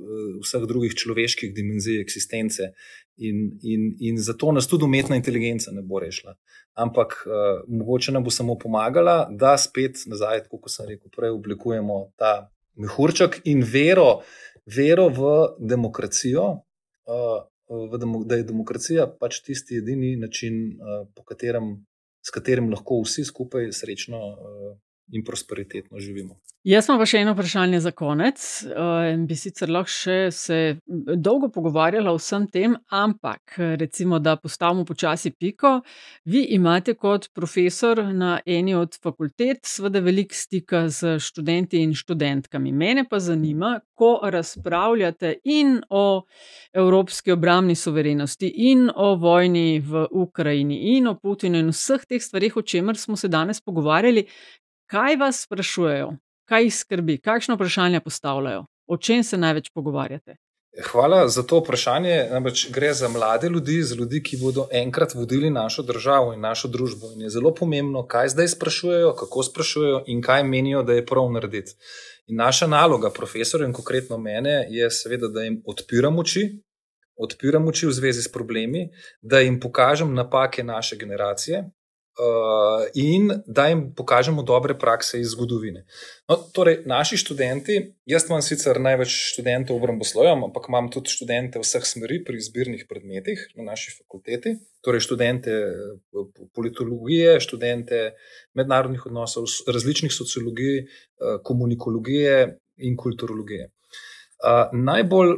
vseh 0.44 0.64
drugih 0.68 0.94
človeških 0.96 1.52
dimenzij 1.54 2.00
eksistence. 2.00 2.72
In, 3.18 3.58
in, 3.66 3.88
in 3.98 4.20
zato 4.22 4.52
nas 4.54 4.68
tudi 4.70 4.86
umetna 4.86 5.16
inteligenca 5.18 5.72
ne 5.74 5.82
bo 5.82 5.98
rešila. 5.98 6.36
Ampak 6.78 7.16
uh, 7.26 7.64
mogoče 7.66 8.14
nam 8.14 8.24
bo 8.24 8.30
samo 8.30 8.54
pomagala, 8.58 9.26
da 9.30 9.56
spet 9.58 10.04
nazaj, 10.06 10.46
kot 10.52 10.70
sem 10.70 10.86
rekel, 10.92 11.10
prej 11.14 11.34
oblikujemo 11.34 11.98
ta 12.16 12.48
mehurček 12.78 13.40
in 13.50 13.64
vero, 13.66 14.22
vero 14.64 15.08
v 15.10 15.34
demokracijo, 15.58 16.46
uh, 17.10 17.38
v 17.68 17.98
demo, 18.00 18.22
da 18.24 18.38
je 18.38 18.46
demokracija 18.48 19.08
pač 19.20 19.42
tisti 19.44 19.82
edini 19.82 20.14
način, 20.16 20.78
uh, 20.78 21.24
katerem, 21.26 21.74
s 22.24 22.32
katerim 22.32 22.70
lahko 22.70 23.02
vsi 23.02 23.26
skupaj 23.26 23.72
srečno. 23.74 24.22
Uh, 24.22 24.76
in 25.12 25.24
prosperitetno 25.24 25.98
živimo. 25.98 26.40
Jaz 26.68 26.88
imam 26.88 26.98
pa 27.00 27.06
še 27.06 27.20
eno 27.22 27.32
vprašanje 27.32 27.78
za 27.80 27.90
konec. 27.96 28.42
Uh, 28.66 29.06
bi 29.24 29.36
sicer 29.38 29.70
lahko 29.72 29.88
še 29.88 30.16
se 30.34 30.56
dolgo 31.16 31.48
pogovarjala 31.54 32.10
o 32.12 32.18
vsem 32.18 32.48
tem, 32.50 32.74
ampak 32.92 33.54
recimo, 33.80 34.18
da 34.18 34.34
postavimo 34.36 34.84
počasi 34.84 35.30
piko. 35.32 35.78
Vi 36.28 36.42
imate 36.58 36.96
kot 36.98 37.30
profesor 37.32 38.02
na 38.12 38.40
eni 38.44 38.74
od 38.76 38.98
fakultet, 39.00 39.62
seveda, 39.70 40.02
veliko 40.04 40.36
stika 40.36 40.82
z 40.92 41.16
študenti 41.22 41.80
in 41.80 41.94
študentkami. 41.96 42.74
Mene 42.74 43.06
pa 43.08 43.22
zanima, 43.22 43.78
ko 43.94 44.18
razpravljate 44.28 45.38
in 45.48 45.78
o 45.88 46.04
evropski 46.74 47.32
obramni 47.32 47.78
soverenosti, 47.78 48.50
in 48.68 48.90
o 48.94 49.14
vojni 49.16 49.80
v 49.80 50.04
Ukrajini, 50.10 50.98
in 50.98 51.08
o 51.08 51.16
Putinu, 51.16 51.62
in 51.62 51.72
vseh 51.72 52.04
teh 52.04 52.22
stvarih, 52.22 52.58
o 52.58 52.66
čemer 52.66 52.98
smo 52.98 53.16
se 53.16 53.30
danes 53.30 53.62
pogovarjali. 53.64 54.26
Kaj 54.88 55.16
vas 55.20 55.42
sprašujejo, 55.44 56.12
kaj 56.48 56.62
jih 56.64 56.74
skrbi, 56.74 57.18
kakšno 57.20 57.54
vprašanje 57.58 58.00
postavljajo, 58.00 58.64
o 58.86 58.96
čem 58.96 59.24
se 59.24 59.36
največ 59.36 59.68
pogovarjate? 59.74 60.36
Hvala 60.86 61.28
za 61.28 61.42
to 61.42 61.58
vprašanje. 61.60 62.14
Namreč 62.30 62.70
gre 62.72 62.92
za 62.94 63.08
mlade 63.08 63.48
ljudi, 63.48 63.82
za 63.82 63.94
ljudi, 63.94 64.22
ki 64.22 64.38
bodo 64.40 64.64
enkrat 64.72 65.14
vodili 65.14 65.50
našo 65.50 65.82
državo 65.82 66.32
in 66.32 66.40
našo 66.40 66.68
družbo. 66.68 67.12
In 67.12 67.26
je 67.26 67.30
zelo 67.36 67.52
pomembno, 67.54 68.06
kaj 68.06 68.28
zdaj 68.28 68.48
sprašujejo, 68.48 69.12
kako 69.12 69.42
sprašujejo 69.42 70.02
in 70.06 70.22
kaj 70.22 70.44
menijo, 70.44 70.82
da 70.82 70.96
je 70.96 71.06
prav 71.06 71.28
narediti. 71.32 71.76
In 72.26 72.36
naša 72.36 72.66
naloga, 72.66 73.10
profesorja 73.10 73.66
in 73.66 73.72
konkretno 73.72 74.18
mene, 74.18 74.66
je 74.70 74.90
seveda, 74.90 75.28
da 75.28 75.44
jim 75.44 75.62
odpiram 75.66 76.18
oči, 76.18 76.46
odpiram 77.16 77.68
oči 77.68 77.86
v 77.86 77.92
zvezi 77.92 78.22
s 78.22 78.32
problemi, 78.32 78.88
da 79.20 79.40
jim 79.40 79.60
pokažem 79.60 80.14
napake 80.14 80.64
naše 80.64 80.96
generacije, 80.96 81.64
in 82.94 83.30
da 83.46 83.68
jim 83.68 83.94
pokažemo 83.94 84.42
dobre 84.42 84.74
prakse 84.78 85.20
iz 85.20 85.30
zgodovine. 85.30 85.84
No, 86.28 86.36
torej, 86.52 86.80
naši 86.86 87.16
študenti, 87.16 87.76
jaz 88.10 88.26
imam 88.26 88.42
sicer 88.42 88.80
največ 88.82 89.12
študentov 89.32 89.76
v 89.76 89.82
obramboslovju, 89.82 90.32
ampak 90.48 90.66
imam 90.68 90.90
tudi 90.90 91.14
študente 91.14 91.62
vseh 91.62 91.86
smeri 91.86 92.18
pri 92.26 92.40
izbirnih 92.42 92.86
predmetih 92.90 93.44
na 93.56 93.70
naši 93.70 93.94
fakulteti, 93.94 94.56
torej 94.82 95.04
študente 95.06 95.54
eh, 95.54 96.42
politologije, 96.54 97.38
študente 97.40 98.02
mednarodnih 98.58 99.06
odnosov, 99.06 99.46
različnih 99.66 100.12
sociologij, 100.12 100.80
uh, 100.82 101.38
komunikologije 101.44 102.58
in 102.82 102.96
kulturologije. 102.96 103.70
Uh, 104.42 104.72
najbolj, 104.72 105.36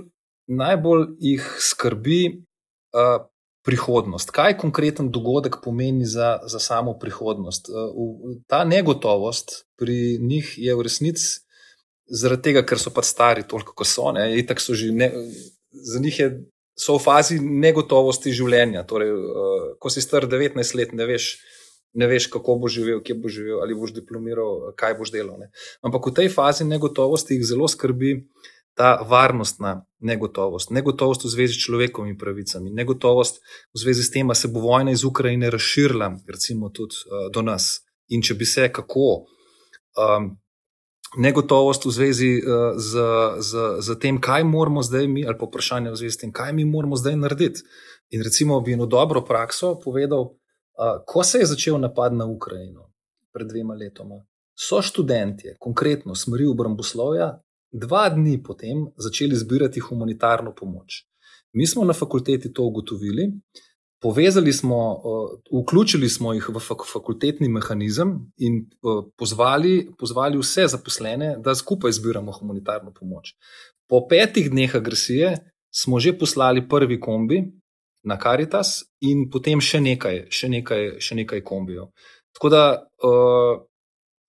najbolj 0.48 1.06
jih 1.20 1.44
skrbi 1.60 2.22
uh, 2.30 3.26
prihodnost. 3.64 4.30
Kaj 4.30 4.56
konkreten 4.60 5.10
dogodek 5.12 5.60
pomeni 5.64 6.06
za, 6.06 6.38
za 6.46 6.58
samo 6.58 6.96
prihodnost? 6.98 7.68
Uh, 7.68 8.36
ta 8.48 8.64
negotovost 8.64 9.64
pri 9.78 10.18
njih 10.20 10.54
je 10.56 10.74
v 10.74 10.86
resnici 10.86 11.40
zaradi 12.10 12.50
tega, 12.50 12.64
ker 12.66 12.80
so 12.80 12.92
pa 12.94 13.04
stari, 13.06 13.44
toliko 13.46 13.76
kot 13.76 13.86
so. 13.86 14.10
Ne, 14.16 14.26
so 14.58 14.74
ne, 14.92 15.10
za 15.70 16.00
njih 16.00 16.18
je, 16.18 16.28
so 16.78 16.96
v 16.96 17.04
fazi 17.04 17.38
negotovosti 17.40 18.32
življenja. 18.32 18.86
Torej, 18.88 19.12
uh, 19.14 19.72
ko 19.78 19.92
si 19.92 20.02
star 20.04 20.28
19 20.28 20.76
let, 20.76 20.94
ne 20.96 21.08
veš. 21.08 21.36
Ne 21.90 22.06
veš, 22.06 22.28
kako 22.30 22.54
bo 22.62 22.68
živel, 22.70 23.00
kje 23.02 23.16
bo 23.18 23.26
živel, 23.26 23.56
ali 23.64 23.74
boš 23.74 23.90
diplomiral, 23.96 24.68
kaj 24.78 24.92
boš 24.94 25.10
delal. 25.10 25.40
Ne. 25.42 25.48
Ampak 25.82 26.04
v 26.06 26.12
tej 26.20 26.28
fazi 26.30 26.62
negotovosti 26.62 27.34
jih 27.34 27.42
zelo 27.48 27.66
skrbi 27.66 28.12
uh, 28.14 28.50
ta 28.74 29.00
varnostna 29.08 29.84
negotovost, 30.00 30.70
negotovost 30.70 31.24
v 31.24 31.28
zvezi 31.28 31.54
s 31.54 31.64
človekovimi 31.64 32.18
pravicami, 32.18 32.70
negotovost 32.70 33.40
v 33.74 33.76
zvezi 33.78 34.02
s 34.02 34.10
tem, 34.10 34.28
da 34.28 34.34
se 34.34 34.48
bo 34.48 34.60
vojna 34.60 34.90
iz 34.90 35.04
Ukrajine 35.04 35.50
razširila, 35.50 36.16
recimo 36.28 36.68
tudi 36.68 36.96
uh, 37.04 37.28
do 37.32 37.42
nas. 37.42 37.84
In 38.08 38.22
če 38.22 38.34
bi 38.34 38.46
se 38.46 38.68
kako. 38.72 39.26
Um, 39.96 40.36
Negotovost 41.18 41.84
v 41.84 41.90
zvezi 41.90 42.38
uh, 42.38 42.78
z, 42.78 42.94
z, 43.42 43.52
z 43.82 43.98
tem, 43.98 44.20
kaj 44.22 44.44
moramo 44.46 44.78
zdaj 44.78 45.08
mi, 45.10 45.24
ali 45.26 45.34
pa 45.34 45.48
vprašanje 45.48 45.90
v 45.90 45.98
zvezi 45.98 46.14
s 46.14 46.20
tem, 46.22 46.30
kaj 46.30 46.52
mi 46.54 46.62
moramo 46.64 46.94
zdaj 46.94 47.16
narediti. 47.18 47.66
In 48.14 48.22
recimo 48.22 48.60
bi 48.62 48.78
eno 48.78 48.86
dobro 48.86 49.24
prakso 49.26 49.74
povedal, 49.74 50.22
uh, 50.22 51.02
ko 51.06 51.26
se 51.26 51.42
je 51.42 51.50
začel 51.50 51.82
napad 51.82 52.14
na 52.14 52.30
Ukrajino 52.30 52.94
pred 53.34 53.50
dvema 53.50 53.74
letoma, 53.74 54.22
so 54.54 54.78
študenti, 54.82 55.56
konkretno 55.58 56.14
smeri 56.14 56.46
obramboslovja, 56.46 57.40
dva 57.72 58.08
dni 58.08 58.42
potem 58.42 58.86
začeli 58.96 59.36
zbirati 59.36 59.80
humanitarno 59.80 60.54
pomoč. 60.54 61.04
Mi 61.52 61.66
smo 61.66 61.84
na 61.84 61.92
fakulteti 61.92 62.52
to 62.52 62.64
ugotovili, 62.64 63.32
povezali 64.00 64.52
smo, 64.52 65.02
vključili 65.62 66.08
smo 66.08 66.32
jih 66.32 66.48
v 66.48 66.60
fakultetni 66.92 67.48
mehanizem 67.48 68.32
in 68.38 68.64
pozvali, 69.18 69.90
pozvali 69.98 70.38
vse 70.38 70.66
zaposlene, 70.66 71.36
da 71.38 71.54
skupaj 71.54 71.92
zbiramo 71.92 72.32
humanitarno 72.32 72.92
pomoč. 73.00 73.34
Po 73.88 74.06
petih 74.08 74.50
dneh 74.50 74.74
agresije 74.76 75.36
smo 75.74 76.00
že 76.00 76.18
poslali 76.18 76.68
prvi 76.68 77.00
kombi 77.00 77.42
na 78.02 78.18
Karitas 78.18 78.84
in 79.00 79.28
potem 79.30 79.60
še 79.60 79.80
nekaj, 79.80 80.26
še 80.30 80.48
nekaj, 80.48 80.86
še 80.98 81.14
nekaj 81.14 81.42
kombijev. 81.44 81.90
Tako 82.32 82.48
da 82.48 82.62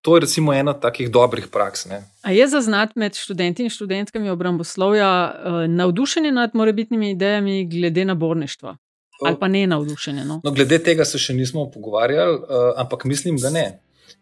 To 0.02 0.16
je 0.16 0.20
recimo 0.20 0.54
ena 0.54 0.72
takih 0.74 1.10
dobrih 1.10 1.46
praks. 1.48 1.86
Ne. 1.86 2.02
A 2.22 2.30
je 2.30 2.48
zaznati 2.48 2.98
med 2.98 3.14
študenti 3.14 3.62
in 3.62 3.70
študentkami 3.70 4.30
obramboslovja 4.30 5.10
uh, 5.30 5.52
navdušenje 5.70 6.32
nad 6.32 6.50
morebitnimi 6.54 7.10
idejami 7.10 7.64
glede 7.70 8.04
naborništva? 8.04 8.76
Ali 9.22 9.36
pa 9.40 9.48
ne 9.48 9.66
navdušenje? 9.66 10.24
No? 10.24 10.40
No, 10.44 10.50
glede 10.50 10.78
tega 10.82 11.04
se 11.04 11.18
še 11.18 11.34
nismo 11.34 11.68
pogovarjali, 11.70 12.34
uh, 12.34 12.72
ampak 12.76 13.04
mislim, 13.04 13.38
da 13.38 13.50
ne. 13.50 13.66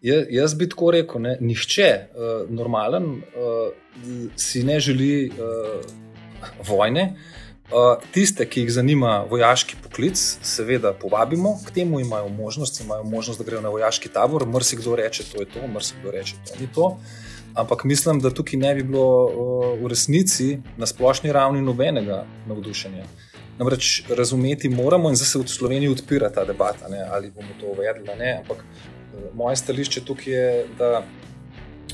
Je, 0.01 0.26
jaz 0.31 0.55
bi 0.55 0.68
tako 0.68 0.91
rekel, 0.93 1.20
ne, 1.20 1.37
nihče 1.41 1.89
uh, 1.97 2.51
normalen 2.53 3.09
uh, 3.14 3.72
si 4.37 4.64
ne 4.64 4.81
želi 4.81 5.31
uh, 5.33 6.61
vojne. 6.68 7.14
Uh, 7.14 7.41
Tiste, 8.10 8.46
ki 8.50 8.64
jih 8.64 8.72
zanima 8.74 9.20
vojaški 9.30 9.76
poklic, 9.82 10.18
seveda 10.42 10.90
povabimo 10.92 11.52
k 11.66 11.74
temu, 11.74 12.00
imajo 12.00 12.28
možnost, 12.28 12.80
imajo 12.82 13.04
možnost, 13.06 13.38
da 13.38 13.46
grejo 13.46 13.60
na 13.62 13.70
vojaški 13.70 14.10
tabor. 14.10 14.46
Mrzikdo 14.46 14.96
reče, 14.96 15.24
to 15.32 15.44
je 15.44 15.46
to, 15.46 15.66
mrzikdo 15.68 16.10
reče, 16.10 16.34
to 16.48 16.58
ni 16.60 16.66
to. 16.74 16.96
ampak 17.54 17.84
mislim, 17.84 18.20
da 18.20 18.30
tukaj 18.30 18.58
ne 18.58 18.74
bi 18.74 18.82
bilo 18.82 19.74
v 19.82 19.88
resnici 19.88 20.58
na 20.76 20.86
splošni 20.86 21.32
ravni 21.32 21.62
nobenega 21.62 22.24
navdušenja. 22.46 23.04
Namreč 23.58 24.02
razumeti 24.08 24.68
moramo, 24.68 25.10
in 25.10 25.16
zdaj 25.16 25.26
se 25.26 25.38
v 25.38 25.48
Sloveniji 25.48 25.92
odpira 25.92 26.30
ta 26.32 26.44
debata, 26.44 26.88
ne, 26.88 27.02
ali 27.10 27.30
bomo 27.30 27.52
to 27.60 27.66
uvedli. 27.74 28.08
Ampak 28.38 28.64
moje 29.34 29.56
stališče 29.56 30.04
tukaj 30.04 30.32
je, 30.32 30.66
da 30.78 31.02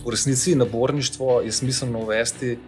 v 0.04 0.10
resnici 0.10 0.54
naborništvo 0.54 1.40
je 1.40 1.52
smiselno 1.52 2.04
uvesti 2.04 2.58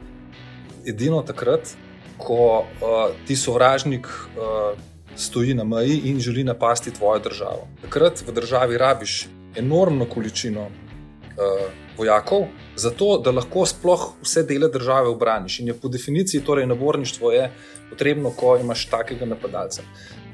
edino 0.86 1.22
takrat, 1.22 1.76
ko 2.19 2.59
uh, 2.59 2.99
ti 3.27 3.37
sovražnik 3.37 4.07
uh, 4.07 4.79
stoji 5.16 5.55
na 5.55 5.64
meji 5.64 6.01
in 6.05 6.21
želi 6.21 6.45
napasti 6.45 6.95
tvojo 6.95 7.19
državo. 7.19 7.69
Takrat 7.83 8.23
v 8.27 8.33
državi 8.33 8.79
rabiš 8.79 9.29
enormno 9.57 10.07
količino 10.07 10.62
uh, 10.62 11.71
vojakov, 11.99 12.47
zato 12.77 13.19
da 13.25 13.31
lahko 13.31 13.66
sploh 13.66 14.12
vse 14.23 14.43
dele 14.43 14.69
države 14.69 15.09
obraniš. 15.09 15.61
In 15.61 15.66
je 15.66 15.75
po 15.75 15.89
definiciji, 15.89 16.41
torej 16.41 16.66
naborništvo 16.66 17.33
je 17.33 17.51
potrebno, 17.91 18.31
ko 18.31 18.57
imaš 18.57 18.87
takega 18.87 19.27
napadalca. 19.27 19.83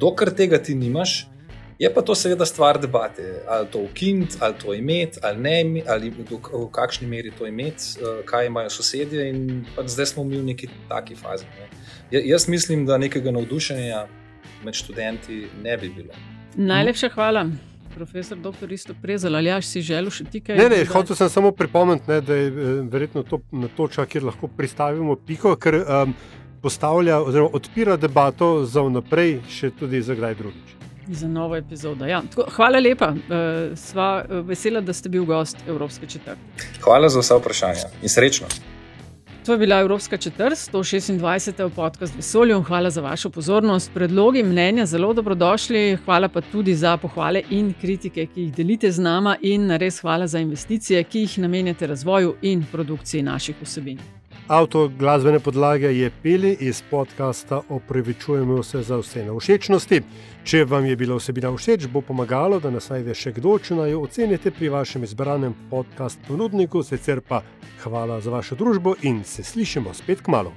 Dokler 0.00 0.34
tega 0.34 0.58
ti 0.58 0.74
nimaš, 0.74 1.26
je 1.78 1.94
pa 1.94 2.02
to 2.02 2.14
seveda 2.14 2.46
stvar 2.46 2.80
debate, 2.80 3.42
ali 3.48 3.66
to 3.72 3.78
ukiniti, 3.78 4.36
ali 4.40 4.54
to 4.54 4.74
imeti, 4.74 5.18
ali 5.22 5.38
ne 5.38 5.82
ali 5.88 6.10
v 6.10 6.68
kakšni 6.72 7.08
meri 7.08 7.32
to 7.38 7.46
imeti, 7.46 7.84
uh, 8.00 8.24
kaj 8.24 8.46
imajo 8.46 8.70
sosedje. 8.70 9.28
In 9.28 9.64
pač 9.76 9.90
zdaj 9.94 10.06
smo 10.06 10.24
mi 10.24 10.38
v 10.38 10.44
neki 10.44 10.68
taki 10.88 11.14
fazi. 11.14 11.44
Ne. 11.58 11.68
Jaz 12.10 12.48
mislim, 12.48 12.86
da 12.86 12.98
nekega 12.98 13.30
navdušenja 13.30 14.06
med 14.64 14.74
študenti 14.74 15.46
ne 15.62 15.76
bi 15.76 15.88
bilo. 15.88 16.14
Najlepša 16.56 17.08
hvala. 17.14 17.46
Profesor 17.94 18.38
Dr. 18.38 18.72
Isto 18.72 18.94
Prezel, 19.02 19.36
ali 19.36 19.62
si 19.62 19.80
želel 19.82 20.10
še 20.10 20.24
ti 20.24 20.40
kaj? 20.42 20.58
Ne, 20.58 20.68
ne, 20.68 20.80
hotel 20.90 21.16
sem 21.16 21.28
samo 21.30 21.52
pripomniti, 21.54 22.06
da 22.26 22.34
je 22.34 22.46
eh, 22.48 22.70
verjetno 22.90 23.22
to 23.22 23.38
na 23.52 23.68
točka, 23.76 24.06
kjer 24.06 24.26
lahko 24.30 24.50
pristavimo 24.50 25.14
piko, 25.16 25.54
ker 25.56 25.78
um, 25.78 26.14
postavlja 26.62 27.20
oziroma 27.22 27.54
odpira 27.54 27.96
debato 27.96 28.64
za 28.66 28.82
vnaprej, 28.82 29.38
še 29.46 29.70
tudi 29.78 30.02
za 30.02 30.16
kdaj 30.18 30.34
drugič. 30.42 30.74
Za 31.08 31.28
novo 31.28 31.56
epizodo. 31.56 32.06
Ja. 32.06 32.22
Tako, 32.30 32.50
hvala 32.56 32.78
lepa, 32.78 33.08
uh, 33.08 33.78
sva 33.78 34.24
uh, 34.24 34.46
vesela, 34.46 34.80
da 34.80 34.92
ste 34.92 35.08
bil 35.08 35.24
gost 35.24 35.56
Evropske 35.68 36.06
četrti. 36.06 36.40
Hvala 36.80 37.08
za 37.08 37.20
vse 37.20 37.34
vprašanja 37.40 37.90
in 38.02 38.08
srečno. 38.08 38.46
To 39.46 39.52
je 39.52 39.58
bila 39.58 39.80
Evropska 39.80 40.16
četrt, 40.16 40.56
126. 40.72 41.70
podcast 41.70 42.16
Vesolju. 42.16 42.62
Hvala 42.62 42.90
za 42.90 43.00
vašo 43.00 43.30
pozornost. 43.30 43.90
Predlogi, 43.94 44.42
mnenja, 44.42 44.86
zelo 44.86 45.12
dobrodošli. 45.12 45.98
Hvala 46.04 46.28
pa 46.28 46.40
tudi 46.40 46.74
za 46.74 46.96
pohvale 46.96 47.42
in 47.50 47.74
kritike, 47.80 48.26
ki 48.26 48.40
jih 48.40 48.54
delite 48.54 48.90
z 48.90 49.00
nama, 49.00 49.36
in 49.42 49.70
res 49.70 50.00
hvala 50.00 50.26
za 50.26 50.38
investicije, 50.38 51.04
ki 51.04 51.20
jih 51.20 51.38
namenjate 51.38 51.86
razvoju 51.86 52.34
in 52.42 52.64
produkciji 52.72 53.22
naših 53.22 53.56
vsebin. 53.62 53.98
Avtor 54.48 54.90
glasbene 54.98 55.40
podlage 55.40 55.86
je 55.86 56.10
Pili 56.22 56.56
iz 56.60 56.82
podcasta 56.90 57.60
Opravičujemo 57.68 58.62
se 58.62 58.82
za 58.82 58.96
vse 58.96 59.28
všečnosti. 59.40 60.02
Če 60.44 60.66
vam 60.68 60.84
je 60.84 60.92
bila 60.96 61.16
vsebina 61.16 61.48
všeč, 61.48 61.86
bo 61.88 62.02
pomagalo, 62.04 62.58
da 62.60 62.68
nas 62.68 62.90
najde 62.92 63.14
še 63.16 63.32
kdo, 63.38 63.54
če 63.64 63.78
jo 63.88 64.02
ocenite 64.04 64.52
pri 64.52 64.68
vašem 64.68 65.06
izbranem 65.08 65.54
podcast 65.70 66.20
ponudniku. 66.28 66.82
Sicer 66.84 67.24
pa 67.24 67.40
hvala 67.80 68.20
za 68.20 68.30
vašo 68.30 68.60
družbo 68.60 68.92
in 69.08 69.24
se 69.24 69.40
slišimo 69.40 69.94
spet 69.96 70.20
k 70.20 70.28
malu. 70.28 70.52